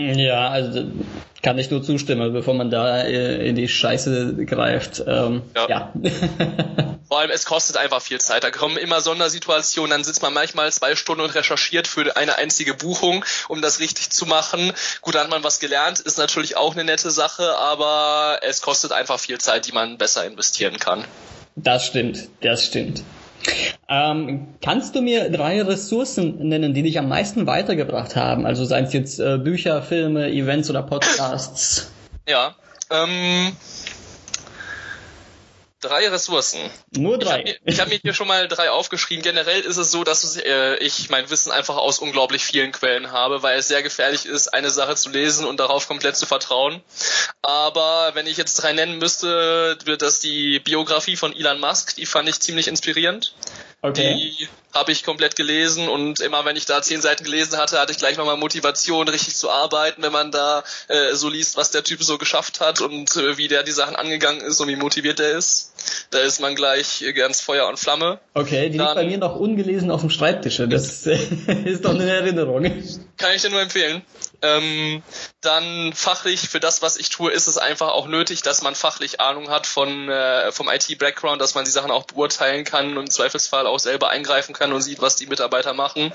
Ja, 0.00 0.48
also 0.48 0.84
kann 1.42 1.58
ich 1.58 1.70
nur 1.70 1.82
zustimmen, 1.82 2.32
bevor 2.32 2.54
man 2.54 2.70
da 2.70 3.02
äh, 3.02 3.48
in 3.48 3.54
die 3.54 3.68
Scheiße 3.68 4.44
greift. 4.46 5.02
Ähm, 5.06 5.42
ja. 5.54 5.68
ja. 5.68 5.92
Vor 7.08 7.18
allem, 7.18 7.30
es 7.30 7.44
kostet 7.44 7.76
einfach 7.76 8.00
viel 8.00 8.20
Zeit. 8.20 8.44
Da 8.44 8.50
kommen 8.50 8.76
immer 8.76 9.00
Sondersituationen, 9.00 9.90
dann 9.90 10.04
sitzt 10.04 10.22
man 10.22 10.32
manchmal 10.32 10.72
zwei 10.72 10.94
Stunden 10.96 11.22
und 11.22 11.34
recherchiert 11.34 11.88
für 11.88 12.16
eine 12.16 12.36
einzige 12.36 12.74
Buchung, 12.74 13.24
um 13.48 13.60
das 13.60 13.80
richtig 13.80 14.10
zu 14.10 14.26
machen. 14.26 14.72
Gut, 15.02 15.14
dann 15.14 15.24
hat 15.24 15.30
man 15.30 15.44
was 15.44 15.60
gelernt, 15.60 16.00
ist 16.00 16.18
natürlich 16.18 16.56
auch 16.56 16.74
eine 16.74 16.84
nette 16.84 17.10
Sache, 17.10 17.56
aber 17.56 18.38
es 18.42 18.62
kostet 18.62 18.92
einfach 18.92 19.18
viel 19.18 19.38
Zeit, 19.38 19.66
die 19.66 19.72
man 19.72 19.98
besser 19.98 20.24
investieren 20.24 20.78
kann. 20.78 21.04
Das 21.56 21.86
stimmt, 21.86 22.28
das 22.42 22.64
stimmt. 22.64 23.02
Ähm, 23.88 24.54
kannst 24.62 24.94
du 24.94 25.02
mir 25.02 25.30
drei 25.30 25.62
Ressourcen 25.62 26.48
nennen, 26.48 26.74
die 26.74 26.82
dich 26.82 26.98
am 26.98 27.08
meisten 27.08 27.46
weitergebracht 27.46 28.16
haben? 28.16 28.46
Also 28.46 28.64
seien 28.64 28.84
es 28.84 28.92
jetzt 28.92 29.18
äh, 29.18 29.38
Bücher, 29.38 29.82
Filme, 29.82 30.30
Events 30.30 30.70
oder 30.70 30.82
Podcasts? 30.82 31.90
Ja. 32.28 32.54
Ähm, 32.90 33.52
Drei 35.80 36.08
Ressourcen. 36.08 36.70
Nur 36.90 37.18
drei. 37.18 37.42
Ich 37.42 37.54
habe 37.54 37.60
mir, 37.64 37.78
hab 37.78 37.88
mir, 37.88 37.98
hier 38.02 38.12
schon 38.12 38.28
mal 38.28 38.48
drei 38.48 38.70
aufgeschrieben. 38.70 39.22
Generell 39.22 39.62
ist 39.62 39.78
es 39.78 39.90
so, 39.90 40.04
dass 40.04 40.36
äh, 40.36 40.76
ich 40.76 41.08
mein 41.08 41.30
Wissen 41.30 41.50
einfach 41.50 41.76
aus 41.76 41.98
unglaublich 41.98 42.44
vielen 42.44 42.70
Quellen 42.70 43.12
habe, 43.12 43.42
weil 43.42 43.58
es 43.58 43.68
sehr 43.68 43.82
gefährlich 43.82 44.26
ist, 44.26 44.48
eine 44.48 44.70
Sache 44.70 44.94
zu 44.96 45.08
lesen 45.08 45.46
und 45.46 45.58
darauf 45.58 45.88
komplett 45.88 46.16
zu 46.16 46.26
vertrauen. 46.26 46.82
Aber 47.40 48.10
wenn 48.14 48.26
ich 48.26 48.36
jetzt 48.36 48.56
drei 48.56 48.74
nennen 48.74 48.98
müsste, 48.98 49.78
wird 49.84 50.02
das 50.02 50.20
die 50.20 50.58
Biografie 50.60 51.16
von 51.16 51.34
Elon 51.34 51.60
Musk, 51.60 51.96
die 51.96 52.06
fand 52.06 52.28
ich 52.28 52.40
ziemlich 52.40 52.68
inspirierend. 52.68 53.34
Okay. 53.82 54.14
Die 54.14 54.48
habe 54.74 54.92
ich 54.92 55.04
komplett 55.04 55.36
gelesen 55.36 55.88
und 55.88 56.20
immer 56.20 56.44
wenn 56.44 56.54
ich 56.54 56.66
da 56.66 56.82
zehn 56.82 57.00
Seiten 57.00 57.24
gelesen 57.24 57.58
hatte, 57.58 57.78
hatte 57.80 57.92
ich 57.92 57.98
gleich 57.98 58.16
nochmal 58.18 58.36
Motivation, 58.36 59.08
richtig 59.08 59.34
zu 59.34 59.50
arbeiten, 59.50 60.02
wenn 60.02 60.12
man 60.12 60.30
da 60.30 60.62
äh, 60.88 61.14
so 61.14 61.28
liest, 61.28 61.56
was 61.56 61.70
der 61.70 61.82
Typ 61.82 62.02
so 62.02 62.18
geschafft 62.18 62.60
hat 62.60 62.80
und 62.80 63.16
äh, 63.16 63.38
wie 63.38 63.48
der 63.48 63.62
die 63.62 63.72
Sachen 63.72 63.96
angegangen 63.96 64.42
ist 64.42 64.60
und 64.60 64.68
wie 64.68 64.76
motiviert 64.76 65.18
er 65.18 65.30
ist. 65.30 65.72
Da 66.10 66.18
ist 66.18 66.40
man 66.40 66.54
gleich 66.54 67.04
ganz 67.14 67.40
Feuer 67.40 67.68
und 67.68 67.78
Flamme. 67.78 68.20
Okay, 68.34 68.68
die 68.68 68.78
Dann, 68.78 68.88
liegt 68.88 68.96
bei 68.96 69.06
mir 69.06 69.18
noch 69.18 69.36
ungelesen 69.36 69.90
auf 69.90 70.02
dem 70.02 70.10
Schreibtisch. 70.10 70.62
Das 70.68 71.06
ist 71.64 71.84
doch 71.84 71.94
eine 71.94 72.10
Erinnerung. 72.10 72.64
Kann 73.16 73.34
ich 73.34 73.42
dir 73.42 73.50
nur 73.50 73.62
empfehlen. 73.62 74.02
Ähm, 74.42 75.02
dann 75.40 75.94
fachlich, 75.94 76.48
für 76.50 76.60
das, 76.60 76.82
was 76.82 76.98
ich 76.98 77.08
tue, 77.08 77.32
ist 77.32 77.46
es 77.46 77.56
einfach 77.56 77.88
auch 77.88 78.06
nötig, 78.06 78.42
dass 78.42 78.60
man 78.60 78.74
fachlich 78.74 79.20
Ahnung 79.20 79.48
hat 79.48 79.66
von, 79.66 80.10
äh, 80.10 80.52
vom 80.52 80.68
IT-Background, 80.68 81.40
dass 81.40 81.54
man 81.54 81.64
die 81.64 81.70
Sachen 81.70 81.90
auch 81.90 82.04
beurteilen 82.04 82.64
kann 82.64 82.98
und 82.98 83.04
im 83.04 83.10
Zweifelsfall 83.10 83.66
auch 83.66 83.78
selber 83.78 84.10
eingreifen 84.10 84.54
kann 84.54 84.72
und 84.72 84.82
sieht, 84.82 85.00
was 85.00 85.16
die 85.16 85.26
Mitarbeiter 85.26 85.72
machen. 85.72 86.12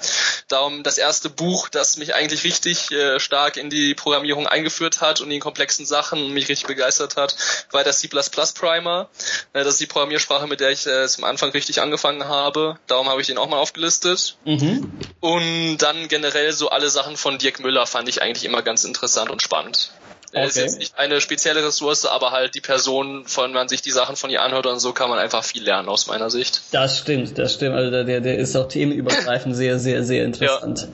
Darum 0.47 0.83
das 0.83 0.99
erste 0.99 1.29
Buch, 1.29 1.69
das 1.69 1.97
mich 1.97 2.13
eigentlich 2.13 2.43
richtig 2.43 2.91
äh, 2.91 3.19
stark 3.19 3.57
in 3.57 3.71
die 3.71 3.95
Programmierung 3.95 4.45
eingeführt 4.45 5.01
hat 5.01 5.21
und 5.21 5.31
in 5.31 5.39
komplexen 5.39 5.87
Sachen 5.87 6.31
mich 6.31 6.47
richtig 6.47 6.67
begeistert 6.67 7.17
hat, 7.17 7.35
war 7.71 7.83
der 7.83 7.93
C++ 7.93 8.07
Primer. 8.07 9.09
Äh, 9.53 9.63
das 9.63 9.73
ist 9.73 9.81
die 9.81 9.87
Programmiersprache, 9.87 10.45
mit 10.45 10.59
der 10.59 10.69
ich 10.69 10.85
äh, 10.85 11.07
zum 11.07 11.23
Anfang 11.23 11.49
richtig 11.49 11.81
angefangen 11.81 12.25
habe. 12.25 12.77
Darum 12.85 13.09
habe 13.09 13.21
ich 13.21 13.27
den 13.27 13.39
auch 13.39 13.47
mal 13.47 13.57
aufgelistet. 13.57 14.37
Mhm. 14.45 14.91
Und 15.19 15.77
dann 15.79 16.07
generell 16.09 16.53
so 16.53 16.69
alle 16.69 16.91
Sachen 16.91 17.17
von 17.17 17.39
Dirk 17.39 17.59
Müller 17.59 17.87
fand 17.87 18.07
ich 18.07 18.21
eigentlich 18.21 18.45
immer 18.45 18.61
ganz 18.61 18.83
interessant 18.83 19.14
und 19.23 19.41
spannend. 19.41 19.91
Er 20.31 20.41
okay. 20.41 20.49
ist 20.49 20.57
jetzt 20.57 20.79
nicht 20.79 20.99
eine 20.99 21.21
spezielle 21.21 21.65
Ressource, 21.65 22.05
aber 22.05 22.31
halt 22.31 22.55
die 22.55 22.61
Person, 22.61 23.25
von 23.25 23.53
man 23.53 23.69
sich 23.69 23.81
die 23.81 23.91
Sachen 23.91 24.17
von 24.17 24.29
ihr 24.29 24.41
anhört 24.41 24.65
und 24.65 24.79
so, 24.79 24.91
kann 24.91 25.09
man 25.09 25.17
einfach 25.17 25.45
viel 25.45 25.63
lernen 25.63 25.87
aus 25.87 26.07
meiner 26.07 26.29
Sicht. 26.29 26.61
Das 26.71 26.99
stimmt, 26.99 27.37
das 27.37 27.53
stimmt. 27.53 27.75
Also 27.75 28.03
der, 28.03 28.19
der 28.19 28.37
ist 28.37 28.55
auch 28.57 28.67
themenübergreifend 28.67 29.55
sehr, 29.55 29.79
sehr, 29.79 30.03
sehr 30.03 30.25
interessant. 30.25 30.81
Ja. 30.81 30.87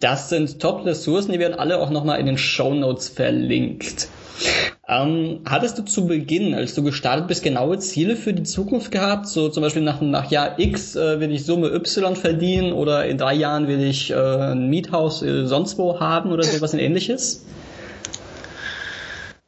Das 0.00 0.28
sind 0.28 0.60
Top-Ressourcen, 0.60 1.32
die 1.32 1.38
werden 1.38 1.58
alle 1.58 1.78
auch 1.78 1.90
nochmal 1.90 2.20
in 2.20 2.26
den 2.26 2.38
Show 2.38 2.74
Notes 2.74 3.08
verlinkt. 3.08 4.08
Ähm, 4.88 5.40
hattest 5.44 5.78
du 5.78 5.82
zu 5.82 6.06
Beginn, 6.06 6.54
als 6.54 6.74
du 6.74 6.82
gestartet 6.82 7.26
bist, 7.26 7.42
genaue 7.42 7.78
Ziele 7.78 8.16
für 8.16 8.32
die 8.32 8.44
Zukunft 8.44 8.90
gehabt? 8.90 9.26
So 9.26 9.48
zum 9.48 9.62
Beispiel 9.62 9.82
nach, 9.82 10.00
nach 10.00 10.30
Jahr 10.30 10.58
X 10.58 10.96
äh, 10.96 11.20
will 11.20 11.30
ich 11.30 11.44
Summe 11.44 11.68
Y 11.68 12.16
verdienen 12.16 12.72
oder 12.72 13.04
in 13.06 13.18
drei 13.18 13.34
Jahren 13.34 13.68
will 13.68 13.82
ich 13.82 14.10
äh, 14.10 14.14
ein 14.14 14.70
Miethaus 14.70 15.22
äh, 15.22 15.46
sonst 15.46 15.76
wo 15.78 16.00
haben 16.00 16.32
oder 16.32 16.44
sowas 16.44 16.72
ähnliches? 16.72 17.44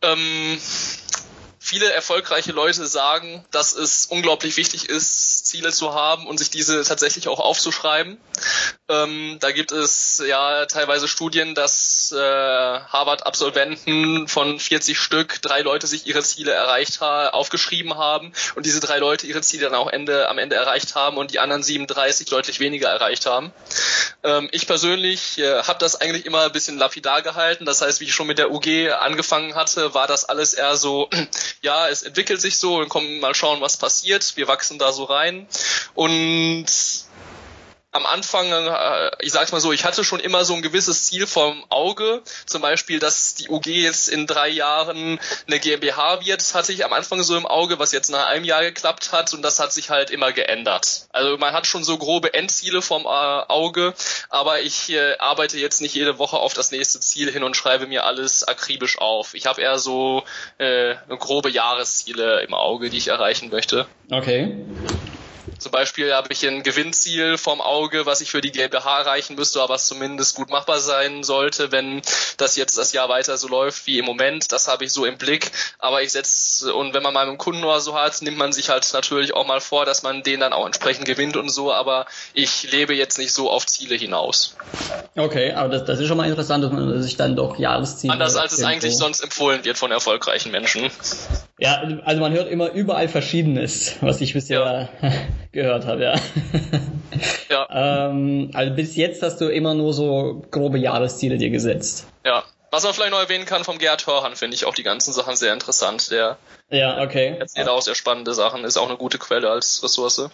Ähm, 0.03 0.59
viele 1.63 1.93
erfolgreiche 1.93 2.53
Leute 2.53 2.87
sagen, 2.87 3.45
dass 3.51 3.75
es 3.75 4.07
unglaublich 4.07 4.57
wichtig 4.57 4.89
ist, 4.89 5.47
Ziele 5.47 5.71
zu 5.71 5.95
haben 5.95 6.27
und 6.27 6.39
sich 6.39 6.49
diese 6.49 6.83
tatsächlich 6.85 7.29
auch 7.29 7.39
aufzuschreiben. 7.39 8.19
Ähm, 8.89 9.37
da 9.41 9.53
gibt 9.53 9.71
es 9.71 10.23
ja 10.27 10.65
teilweise 10.67 11.07
Studien, 11.07 11.55
dass 11.55 12.13
äh, 12.13 12.19
Harvard-Absolventen 12.19 14.27
von 14.27 14.59
40 14.59 14.99
Stück 14.99 15.43
drei 15.43 15.61
Leute 15.61 15.87
sich 15.87 16.07
ihre 16.07 16.23
Ziele 16.23 16.53
erreicht 16.53 17.03
ha 17.03 17.29
aufgeschrieben 17.29 17.97
haben 17.97 18.33
und 18.57 18.65
diese 18.65 18.81
drei 18.81 18.99
Leute 18.99 19.27
ihre 19.27 19.43
Ziele 19.43 19.65
dann 19.65 19.75
auch 19.75 19.89
Ende, 19.89 20.31
am 20.31 20.39
Ende 20.39 20.57
erreicht 20.57 20.95
haben 20.95 21.19
und 21.19 21.31
die 21.31 21.41
anderen 21.41 21.63
37 21.63 22.27
deutlich 22.29 22.59
weniger 22.59 22.89
erreicht 22.89 23.27
haben. 23.27 23.53
Ähm, 24.25 24.49
ich 24.51 24.67
persönlich 24.67 25.39
äh, 25.39 25.63
habe 25.63 25.79
das 25.79 26.01
eigentlich 26.01 26.25
immer 26.25 26.45
ein 26.45 26.53
bisschen 26.53 26.79
lapidar 26.79 27.21
gehalten. 27.21 27.67
Das 27.67 27.83
heißt, 27.83 28.01
wie 28.01 28.05
ich 28.05 28.15
schon 28.15 28.27
mit 28.27 28.39
der 28.39 28.51
UG 28.51 28.93
angefangen 28.99 29.55
hatte, 29.55 29.93
war 29.93 30.07
das 30.07 30.25
alles 30.25 30.55
eher 30.55 30.77
so, 30.77 31.11
ja, 31.63 31.89
es 31.89 32.03
entwickelt 32.03 32.41
sich 32.41 32.59
so 32.59 32.79
und 32.79 32.89
kommen 32.89 33.21
mal 33.21 33.35
schauen, 33.35 33.61
was 33.61 33.77
passiert. 33.77 34.37
Wir 34.37 34.49
wachsen 34.49 34.79
da 34.79 34.93
so 34.93 35.05
rein 35.05 35.47
und 35.95 36.67
am 37.93 38.07
Anfang, 38.07 38.53
äh, 38.53 39.11
ich 39.21 39.33
sag's 39.33 39.53
mal 39.53 39.61
so, 39.61 39.73
ich 39.73 39.85
hatte 39.85 40.05
schon 40.05 40.21
immer 40.21 40.45
so 40.45 40.55
ein 40.55 40.63
gewisses 40.63 41.07
Ziel 41.07 41.27
vom 41.27 41.65
Auge. 41.71 42.23
Zum 42.47 42.63
Beispiel, 42.63 43.01
dass 43.01 43.35
die 43.35 43.49
UG 43.49 43.67
jetzt 43.67 44.09
in 44.09 44.27
drei 44.27 44.49
Jahren 44.49 45.19
eine 45.47 45.59
GmbH 45.59 46.25
wird, 46.25 46.41
das 46.41 46.55
hatte 46.55 46.73
ich 46.73 46.85
am 46.85 46.93
Anfang 46.93 47.23
so 47.23 47.37
im 47.37 47.47
Auge, 47.47 47.79
was 47.79 47.93
jetzt 47.93 48.11
nach 48.11 48.27
einem 48.27 48.45
Jahr 48.45 48.63
geklappt 48.63 49.13
hat 49.13 49.35
und 49.35 49.43
das 49.43 49.59
hat 49.59 49.73
sich 49.73 49.91
halt 49.91 50.11
immer 50.11 50.33
geändert. 50.33 51.07
Also 51.11 51.37
man 51.37 51.53
hat 51.53 51.67
schon 51.67 51.83
so 51.83 51.99
grobe 51.99 52.33
Endziele 52.33 52.81
vom 52.81 53.05
äh, 53.05 53.09
Auge, 53.09 53.95
aber 54.29 54.61
ich 54.61 54.91
äh, 54.91 55.17
arbeite 55.19 55.59
jetzt 55.59 55.81
nicht 55.81 55.95
jede 55.95 56.19
Woche 56.19 56.37
auf 56.37 56.55
das 56.55 56.71
nächste 56.71 57.01
Ziel 57.01 57.33
hin 57.33 57.43
und 57.43 57.57
schreibe 57.57 57.87
mir 57.87 58.05
alles 58.05 58.45
akribisch 58.47 58.99
auf. 58.99 59.35
Ich 59.35 59.47
habe 59.47 59.61
eher 59.61 59.79
so 59.79 60.23
äh, 60.59 60.95
grobe 61.09 61.51
Jahresziele 61.51 62.43
im 62.43 62.55
Auge, 62.55 62.91
die 62.91 62.99
ich 62.99 63.09
erreichen 63.09 63.51
möchte. 63.51 63.87
Okay. 64.11 64.55
Zum 65.71 65.79
Beispiel 65.79 66.13
habe 66.13 66.33
ich 66.33 66.45
ein 66.45 66.65
Gewinnziel 66.65 67.39
vom 67.39 67.61
Auge, 67.61 68.05
was 68.05 68.21
ich 68.21 68.29
für 68.29 68.41
die 68.41 68.51
GmbH 68.51 69.03
erreichen 69.03 69.37
müsste, 69.37 69.63
aber 69.63 69.75
was 69.75 69.87
zumindest 69.87 70.35
gut 70.35 70.51
machbar 70.51 70.81
sein 70.81 71.23
sollte, 71.23 71.71
wenn 71.71 72.03
das 72.39 72.57
jetzt 72.57 72.77
das 72.77 72.93
Jahr 72.93 73.09
weiter 73.09 73.37
so 73.37 73.47
läuft 73.47 73.87
wie 73.87 74.01
im 74.01 74.05
Moment. 74.05 74.51
Das 74.51 74.67
habe 74.67 74.85
ich 74.85 74.91
so 74.91 75.05
im 75.05 75.17
Blick. 75.17 75.53
Aber 75.79 76.03
ich 76.03 76.11
setze, 76.11 76.75
und 76.75 76.93
wenn 76.93 77.05
man 77.05 77.15
mal 77.15 77.29
einen 77.29 77.39
Kunden 77.39 77.63
oder 77.63 77.81
so 77.81 77.95
hat, 77.95 78.21
nimmt 78.21 78.37
man 78.37 78.53
sich 78.53 78.69
halt 78.69 78.85
natürlich 78.93 79.33
auch 79.33 79.47
mal 79.47 79.61
vor, 79.61 79.85
dass 79.85 80.03
man 80.03 80.25
den 80.25 80.41
dann 80.41 80.53
auch 80.53 80.67
entsprechend 80.67 81.05
gewinnt 81.05 81.37
und 81.37 81.51
so. 81.51 81.73
Aber 81.73 82.07
ich 82.35 82.73
lebe 82.73 82.93
jetzt 82.93 83.19
nicht 83.19 83.33
so 83.33 83.49
auf 83.49 83.65
Ziele 83.65 83.95
hinaus. 83.95 84.57
Okay, 85.15 85.53
aber 85.53 85.69
das, 85.69 85.85
das 85.85 86.01
ist 86.01 86.09
schon 86.09 86.17
mal 86.17 86.29
interessant, 86.29 86.65
dass 86.65 86.73
man 86.73 87.01
sich 87.01 87.17
dann 87.17 87.37
doch 87.37 87.61
Jahresziele. 87.61 88.13
Anders 88.13 88.35
als 88.35 88.55
es 88.55 88.65
eigentlich 88.65 88.97
sonst 88.97 89.21
empfohlen 89.21 89.65
wird 89.65 89.79
von 89.79 89.93
erfolgreichen 89.93 90.51
Menschen. 90.51 90.91
Ja, 91.61 91.83
also 92.05 92.21
man 92.23 92.33
hört 92.33 92.49
immer 92.51 92.71
überall 92.71 93.09
Verschiedenes, 93.09 93.97
was 94.01 94.23
ich 94.23 94.33
bisher 94.33 94.89
ja. 95.03 95.13
gehört 95.53 95.85
habe, 95.85 96.03
ja. 96.03 96.15
ja. 97.51 98.09
ähm, 98.09 98.51
also 98.55 98.75
bis 98.75 98.97
jetzt 98.97 99.23
hast 99.23 99.43
du 99.43 99.49
immer 99.49 99.75
nur 99.75 99.93
so 99.93 100.43
grobe 100.51 100.79
Jahresziele 100.79 101.37
dir 101.37 101.51
gesetzt. 101.51 102.07
Ja. 102.25 102.45
Was 102.73 102.85
man 102.85 102.95
vielleicht 102.95 103.11
noch 103.11 103.19
erwähnen 103.19 103.47
kann 103.47 103.65
vom 103.65 103.79
Gerhard 103.79 104.07
Hörhan, 104.07 104.37
finde 104.37 104.55
ich 104.55 104.65
auch 104.65 104.75
die 104.75 104.85
ganzen 104.85 105.13
Sachen 105.13 105.35
sehr 105.35 105.53
interessant. 105.53 106.13
Der 106.13 106.39
ja, 106.71 107.03
okay. 107.03 107.35
erzählt 107.39 107.69
auch 107.69 107.83
sehr 107.83 107.97
spannende 107.97 108.33
Sachen, 108.33 108.63
ist 108.65 108.77
auch 108.77 108.89
eine 108.89 108.97
gute 108.97 109.19
Quelle 109.19 109.51
als 109.51 109.83
Ressource. 109.83 110.31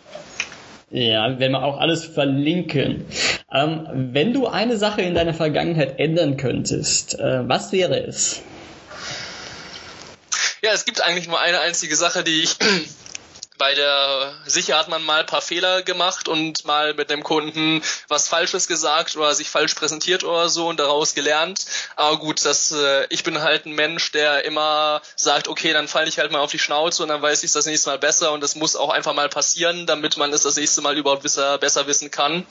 Ja, 0.90 1.38
werden 1.38 1.52
wir 1.52 1.62
auch 1.62 1.78
alles 1.78 2.04
verlinken. 2.04 3.06
Ähm, 3.50 3.88
wenn 4.12 4.34
du 4.34 4.46
eine 4.46 4.76
Sache 4.76 5.00
in 5.00 5.14
deiner 5.14 5.32
Vergangenheit 5.32 5.98
ändern 5.98 6.36
könntest, 6.36 7.18
äh, 7.18 7.48
was 7.48 7.72
wäre 7.72 7.98
es? 8.06 8.42
Ja, 10.66 10.72
es 10.72 10.84
gibt 10.84 11.00
eigentlich 11.00 11.28
nur 11.28 11.38
eine 11.38 11.60
einzige 11.60 11.94
Sache, 11.94 12.24
die 12.24 12.42
ich 12.42 12.56
bei 13.58 13.74
der 13.74 14.34
sicher 14.46 14.78
hat 14.78 14.88
man 14.88 15.02
mal 15.02 15.20
ein 15.20 15.26
paar 15.26 15.42
Fehler 15.42 15.82
gemacht 15.82 16.28
und 16.28 16.64
mal 16.64 16.94
mit 16.94 17.10
dem 17.10 17.22
Kunden 17.22 17.82
was 18.08 18.28
Falsches 18.28 18.68
gesagt 18.68 19.16
oder 19.16 19.34
sich 19.34 19.50
falsch 19.50 19.74
präsentiert 19.74 20.24
oder 20.24 20.48
so 20.48 20.68
und 20.68 20.78
daraus 20.78 21.14
gelernt. 21.14 21.64
Aber 21.96 22.18
gut, 22.18 22.44
das 22.44 22.72
äh, 22.72 23.06
ich 23.10 23.22
bin 23.24 23.42
halt 23.42 23.66
ein 23.66 23.72
Mensch, 23.72 24.12
der 24.12 24.44
immer 24.44 25.02
sagt, 25.16 25.48
okay, 25.48 25.72
dann 25.72 25.88
falle 25.88 26.08
ich 26.08 26.18
halt 26.18 26.32
mal 26.32 26.40
auf 26.40 26.50
die 26.50 26.58
Schnauze 26.58 27.02
und 27.02 27.08
dann 27.08 27.22
weiß 27.22 27.42
ich 27.42 27.48
es 27.48 27.52
das 27.52 27.66
nächste 27.66 27.90
Mal 27.90 27.98
besser 27.98 28.32
und 28.32 28.42
das 28.42 28.54
muss 28.54 28.76
auch 28.76 28.90
einfach 28.90 29.14
mal 29.14 29.28
passieren, 29.28 29.86
damit 29.86 30.16
man 30.16 30.32
es 30.32 30.42
das 30.42 30.56
nächste 30.56 30.82
Mal 30.82 30.96
überhaupt 30.96 31.22
besser, 31.22 31.58
besser 31.58 31.86
wissen 31.86 32.10
kann. 32.10 32.46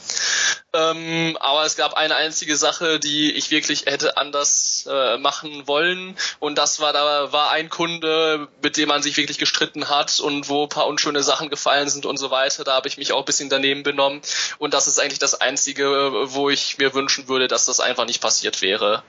Ähm, 0.74 1.38
aber 1.40 1.66
es 1.66 1.76
gab 1.76 1.94
eine 1.94 2.16
einzige 2.16 2.58
Sache, 2.58 3.00
die 3.00 3.32
ich 3.32 3.52
wirklich 3.52 3.86
hätte 3.86 4.18
anders 4.18 4.88
äh, 4.90 5.18
machen 5.18 5.68
wollen. 5.68 6.18
Und 6.40 6.58
das 6.58 6.80
war, 6.80 6.92
da 6.94 7.32
war 7.32 7.52
ein 7.52 7.70
Kunde, 7.70 8.48
mit 8.62 8.78
dem 8.78 8.90
man 8.90 9.02
sich 9.02 9.16
wirklich 9.18 9.38
gestritten 9.38 9.90
hat 9.90 10.20
und 10.20 10.50
wo 10.50 10.64
ein 10.64 10.70
paar 10.70 10.88
unschöne 10.96 11.24
Sachen 11.24 11.50
gefallen 11.50 11.90
sind 11.90 12.06
und 12.06 12.18
so 12.18 12.32
weiter. 12.32 12.64
Da 12.64 12.74
habe 12.74 12.88
ich 12.88 12.98
mich 12.98 13.12
auch 13.12 13.20
ein 13.20 13.26
bisschen 13.26 13.50
daneben 13.50 13.84
benommen. 13.84 14.22
Und 14.60 14.74
das 14.74 14.88
ist 14.88 14.98
eigentlich 14.98 15.20
das 15.20 15.42
Einzige, 15.42 15.86
wo 16.24 16.50
ich 16.50 16.78
mir 16.78 16.94
wünschen 16.94 17.28
würde, 17.28 17.50
dass 17.50 17.66
das 17.66 17.82
einfach 17.82 18.06
nicht 18.06 18.22
passiert 18.22 18.62
wäre. 18.62 19.04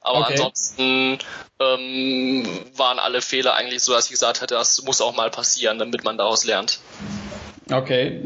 Aber 0.00 0.22
okay. 0.22 0.32
ansonsten 0.32 1.18
ähm, 1.60 2.44
waren 2.74 2.98
alle 2.98 3.22
Fehler 3.22 3.54
eigentlich 3.54 3.84
so, 3.84 3.92
dass 3.92 4.06
ich 4.06 4.10
gesagt 4.10 4.42
hatte, 4.42 4.54
das 4.54 4.82
muss 4.82 5.00
auch 5.00 5.14
mal 5.14 5.30
passieren, 5.30 5.78
damit 5.78 6.02
man 6.02 6.18
daraus 6.18 6.44
lernt. 6.44 6.80
Okay, 7.70 8.20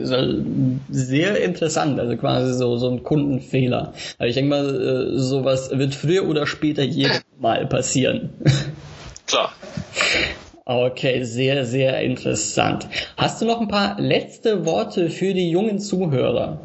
sehr 0.89 1.41
interessant, 1.43 2.01
also 2.01 2.17
quasi 2.17 2.55
so, 2.55 2.79
so 2.79 2.89
ein 2.89 3.03
Kundenfehler. 3.03 3.93
Also 4.19 4.29
ich 4.29 4.35
denke 4.35 4.49
mal, 4.49 5.15
äh, 5.15 5.19
sowas 5.19 5.69
wird 5.71 5.95
früher 5.95 6.27
oder 6.27 6.47
später 6.47 6.83
jedem 6.83 7.21
mal 7.39 7.67
passieren. 7.67 8.31
Klar. 9.27 9.53
Okay, 10.69 11.23
sehr, 11.23 11.65
sehr 11.65 12.01
interessant. 12.03 12.89
Hast 13.17 13.41
du 13.41 13.45
noch 13.45 13.61
ein 13.61 13.69
paar 13.69 14.01
letzte 14.01 14.67
Worte 14.67 15.11
für 15.11 15.33
die 15.33 15.49
jungen 15.49 15.79
Zuhörer? 15.79 16.59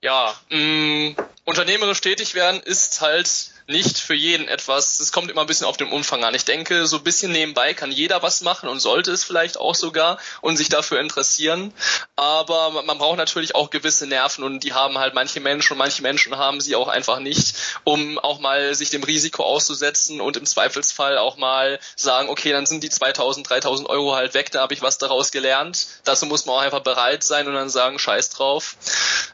Ja, 0.00 0.36
mh, 0.50 0.56
mm, 0.56 1.16
unternehmerisch 1.46 2.00
tätig 2.00 2.36
werden 2.36 2.60
ist 2.64 3.00
halt 3.00 3.50
nicht 3.68 3.98
für 3.98 4.14
jeden 4.14 4.48
etwas. 4.48 4.98
Es 4.98 5.12
kommt 5.12 5.30
immer 5.30 5.42
ein 5.42 5.46
bisschen 5.46 5.66
auf 5.66 5.76
den 5.76 5.92
Umfang 5.92 6.24
an. 6.24 6.34
Ich 6.34 6.46
denke, 6.46 6.86
so 6.86 6.96
ein 6.96 7.04
bisschen 7.04 7.32
nebenbei 7.32 7.74
kann 7.74 7.92
jeder 7.92 8.22
was 8.22 8.40
machen 8.40 8.68
und 8.68 8.80
sollte 8.80 9.12
es 9.12 9.24
vielleicht 9.24 9.58
auch 9.58 9.74
sogar 9.74 10.18
und 10.40 10.56
sich 10.56 10.70
dafür 10.70 11.00
interessieren. 11.00 11.74
Aber 12.16 12.82
man 12.82 12.96
braucht 12.96 13.18
natürlich 13.18 13.54
auch 13.54 13.68
gewisse 13.68 14.06
Nerven 14.06 14.42
und 14.42 14.64
die 14.64 14.72
haben 14.72 14.96
halt 14.96 15.12
manche 15.14 15.40
Menschen 15.40 15.74
und 15.74 15.78
manche 15.78 16.00
Menschen 16.00 16.38
haben 16.38 16.62
sie 16.62 16.76
auch 16.76 16.88
einfach 16.88 17.20
nicht, 17.20 17.54
um 17.84 18.18
auch 18.18 18.40
mal 18.40 18.74
sich 18.74 18.88
dem 18.88 19.04
Risiko 19.04 19.44
auszusetzen 19.44 20.22
und 20.22 20.38
im 20.38 20.46
Zweifelsfall 20.46 21.18
auch 21.18 21.36
mal 21.36 21.78
sagen, 21.94 22.30
okay, 22.30 22.52
dann 22.52 22.64
sind 22.64 22.82
die 22.82 22.90
2000, 22.90 23.50
3000 23.50 23.88
Euro 23.90 24.14
halt 24.14 24.32
weg, 24.32 24.50
da 24.50 24.62
habe 24.62 24.72
ich 24.72 24.80
was 24.80 24.96
daraus 24.96 25.30
gelernt. 25.30 25.88
Dazu 26.04 26.24
muss 26.24 26.46
man 26.46 26.56
auch 26.56 26.62
einfach 26.62 26.80
bereit 26.80 27.22
sein 27.22 27.46
und 27.46 27.54
dann 27.54 27.68
sagen, 27.68 27.98
scheiß 27.98 28.30
drauf. 28.30 28.76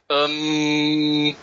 Ähm 0.09 1.37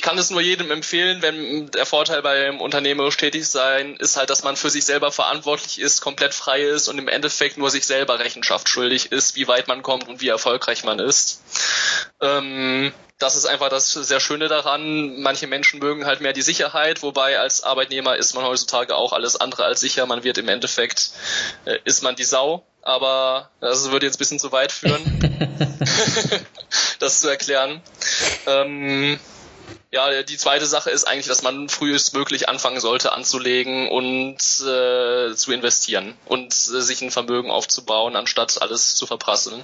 ich 0.00 0.02
kann 0.02 0.16
es 0.16 0.30
nur 0.30 0.40
jedem 0.40 0.70
empfehlen, 0.70 1.20
wenn 1.20 1.70
der 1.72 1.84
Vorteil 1.84 2.22
beim 2.22 2.62
unternehmerisch 2.62 3.18
tätig 3.18 3.46
sein 3.46 3.96
ist 3.96 4.16
halt, 4.16 4.30
dass 4.30 4.42
man 4.42 4.56
für 4.56 4.70
sich 4.70 4.86
selber 4.86 5.12
verantwortlich 5.12 5.78
ist, 5.78 6.00
komplett 6.00 6.32
frei 6.32 6.62
ist 6.62 6.88
und 6.88 6.96
im 6.96 7.06
Endeffekt 7.06 7.58
nur 7.58 7.68
sich 7.68 7.84
selber 7.84 8.18
Rechenschaft 8.18 8.70
schuldig 8.70 9.12
ist, 9.12 9.36
wie 9.36 9.46
weit 9.46 9.68
man 9.68 9.82
kommt 9.82 10.08
und 10.08 10.22
wie 10.22 10.28
erfolgreich 10.28 10.84
man 10.84 11.00
ist. 11.00 11.42
Ähm, 12.22 12.94
das 13.18 13.36
ist 13.36 13.44
einfach 13.44 13.68
das 13.68 13.92
sehr 13.92 14.20
Schöne 14.20 14.48
daran. 14.48 15.20
Manche 15.20 15.46
Menschen 15.46 15.80
mögen 15.80 16.06
halt 16.06 16.22
mehr 16.22 16.32
die 16.32 16.40
Sicherheit, 16.40 17.02
wobei 17.02 17.38
als 17.38 17.62
Arbeitnehmer 17.62 18.16
ist 18.16 18.32
man 18.34 18.46
heutzutage 18.46 18.96
auch 18.96 19.12
alles 19.12 19.36
andere 19.36 19.66
als 19.66 19.80
sicher. 19.80 20.06
Man 20.06 20.24
wird 20.24 20.38
im 20.38 20.48
Endeffekt, 20.48 21.10
äh, 21.66 21.76
ist 21.84 22.02
man 22.02 22.16
die 22.16 22.24
Sau. 22.24 22.64
Aber 22.80 23.50
das 23.60 23.90
würde 23.90 24.06
jetzt 24.06 24.16
ein 24.16 24.20
bisschen 24.20 24.38
zu 24.38 24.50
weit 24.50 24.72
führen, 24.72 25.02
das 27.00 27.20
zu 27.20 27.28
erklären. 27.28 27.82
Ähm, 28.46 29.20
ja, 29.90 30.22
die 30.22 30.36
zweite 30.36 30.66
Sache 30.66 30.90
ist 30.90 31.04
eigentlich, 31.04 31.26
dass 31.26 31.42
man 31.42 31.68
frühestmöglich 31.68 32.48
anfangen 32.48 32.80
sollte 32.80 33.12
anzulegen 33.12 33.88
und 33.88 34.36
äh, 34.36 35.34
zu 35.34 35.52
investieren 35.52 36.14
und 36.26 36.52
äh, 36.52 36.80
sich 36.80 37.02
ein 37.02 37.10
Vermögen 37.10 37.50
aufzubauen, 37.50 38.16
anstatt 38.16 38.62
alles 38.62 38.94
zu 38.94 39.06
verprasseln. 39.06 39.62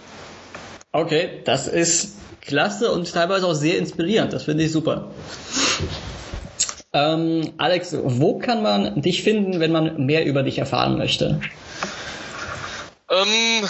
Okay, 0.93 1.43
das 1.45 1.69
ist 1.69 2.17
klasse 2.41 2.91
und 2.91 3.13
teilweise 3.13 3.47
auch 3.47 3.55
sehr 3.55 3.79
inspirierend. 3.79 4.33
Das 4.33 4.45
finde 4.45 4.65
ich 4.65 4.73
super. 4.73 5.11
Ähm, 6.93 7.53
Alex, 7.59 7.95
wo 8.03 8.39
kann 8.39 8.63
man 8.63 9.03
dich 9.03 9.23
finden, 9.23 9.61
wenn 9.61 9.73
man 9.73 10.07
mehr 10.07 10.25
über 10.25 10.43
dich 10.43 10.59
erfahren 10.59 10.97
möchte? 10.97 11.41
Ähm, 13.11 13.69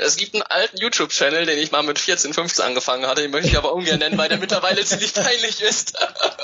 es 0.00 0.16
gibt 0.16 0.34
einen 0.34 0.42
alten 0.42 0.78
YouTube-Channel, 0.78 1.46
den 1.46 1.58
ich 1.58 1.72
mal 1.72 1.82
mit 1.82 1.98
14, 1.98 2.32
15 2.32 2.64
angefangen 2.64 3.06
hatte, 3.06 3.22
den 3.22 3.30
möchte 3.30 3.48
ich 3.48 3.58
aber 3.58 3.74
ungern 3.74 3.98
nennen, 3.98 4.16
weil 4.16 4.28
der 4.28 4.38
mittlerweile 4.38 4.84
ziemlich 4.84 5.12
peinlich 5.12 5.60
ist. 5.60 5.98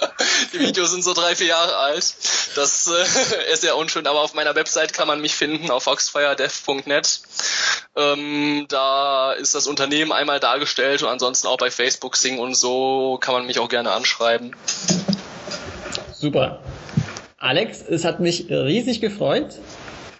Die 0.52 0.60
Videos 0.60 0.90
sind 0.90 1.02
so 1.02 1.14
drei, 1.14 1.34
vier 1.34 1.48
Jahre 1.48 1.76
alt. 1.76 2.14
Das 2.54 2.88
äh, 2.88 3.52
ist 3.52 3.62
sehr 3.62 3.76
unschön, 3.76 4.06
aber 4.06 4.20
auf 4.20 4.34
meiner 4.34 4.54
Website 4.54 4.92
kann 4.92 5.08
man 5.08 5.20
mich 5.20 5.34
finden, 5.34 5.70
auf 5.70 5.84
foxfiredev.net. 5.84 7.20
Ähm, 7.96 8.66
da 8.68 9.32
ist 9.32 9.54
das 9.54 9.66
Unternehmen 9.66 10.12
einmal 10.12 10.38
dargestellt 10.38 11.02
und 11.02 11.08
ansonsten 11.08 11.46
auch 11.46 11.58
bei 11.58 11.70
Facebook, 11.70 12.16
Sing 12.16 12.38
und 12.38 12.54
so 12.54 13.18
kann 13.20 13.34
man 13.34 13.46
mich 13.46 13.58
auch 13.58 13.68
gerne 13.68 13.92
anschreiben. 13.92 14.54
Super. 16.12 16.60
Alex, 17.38 17.82
es 17.82 18.04
hat 18.04 18.20
mich 18.20 18.46
riesig 18.50 19.00
gefreut. 19.00 19.54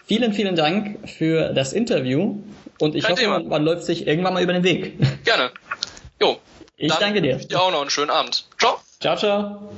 Vielen, 0.07 0.33
vielen 0.33 0.55
Dank 0.55 1.09
für 1.09 1.53
das 1.53 1.73
Interview. 1.73 2.37
Und 2.79 2.95
ich 2.95 3.05
Kein 3.05 3.17
hoffe, 3.17 3.29
man, 3.29 3.49
man, 3.49 3.65
läuft 3.65 3.85
sich 3.85 4.07
irgendwann 4.07 4.35
mal 4.35 4.43
über 4.43 4.53
den 4.53 4.65
Weg. 4.65 4.99
Gerne. 5.25 5.51
Jo. 6.21 6.39
Ich 6.77 6.93
danke 6.95 7.23
dir. 7.23 7.37
Dir 7.37 7.61
auch 7.61 7.71
noch 7.71 7.81
einen 7.81 7.91
schönen 7.91 8.11
Abend. 8.11 8.47
Ciao. 8.59 8.79
Ciao, 9.01 9.17
ciao. 9.17 9.71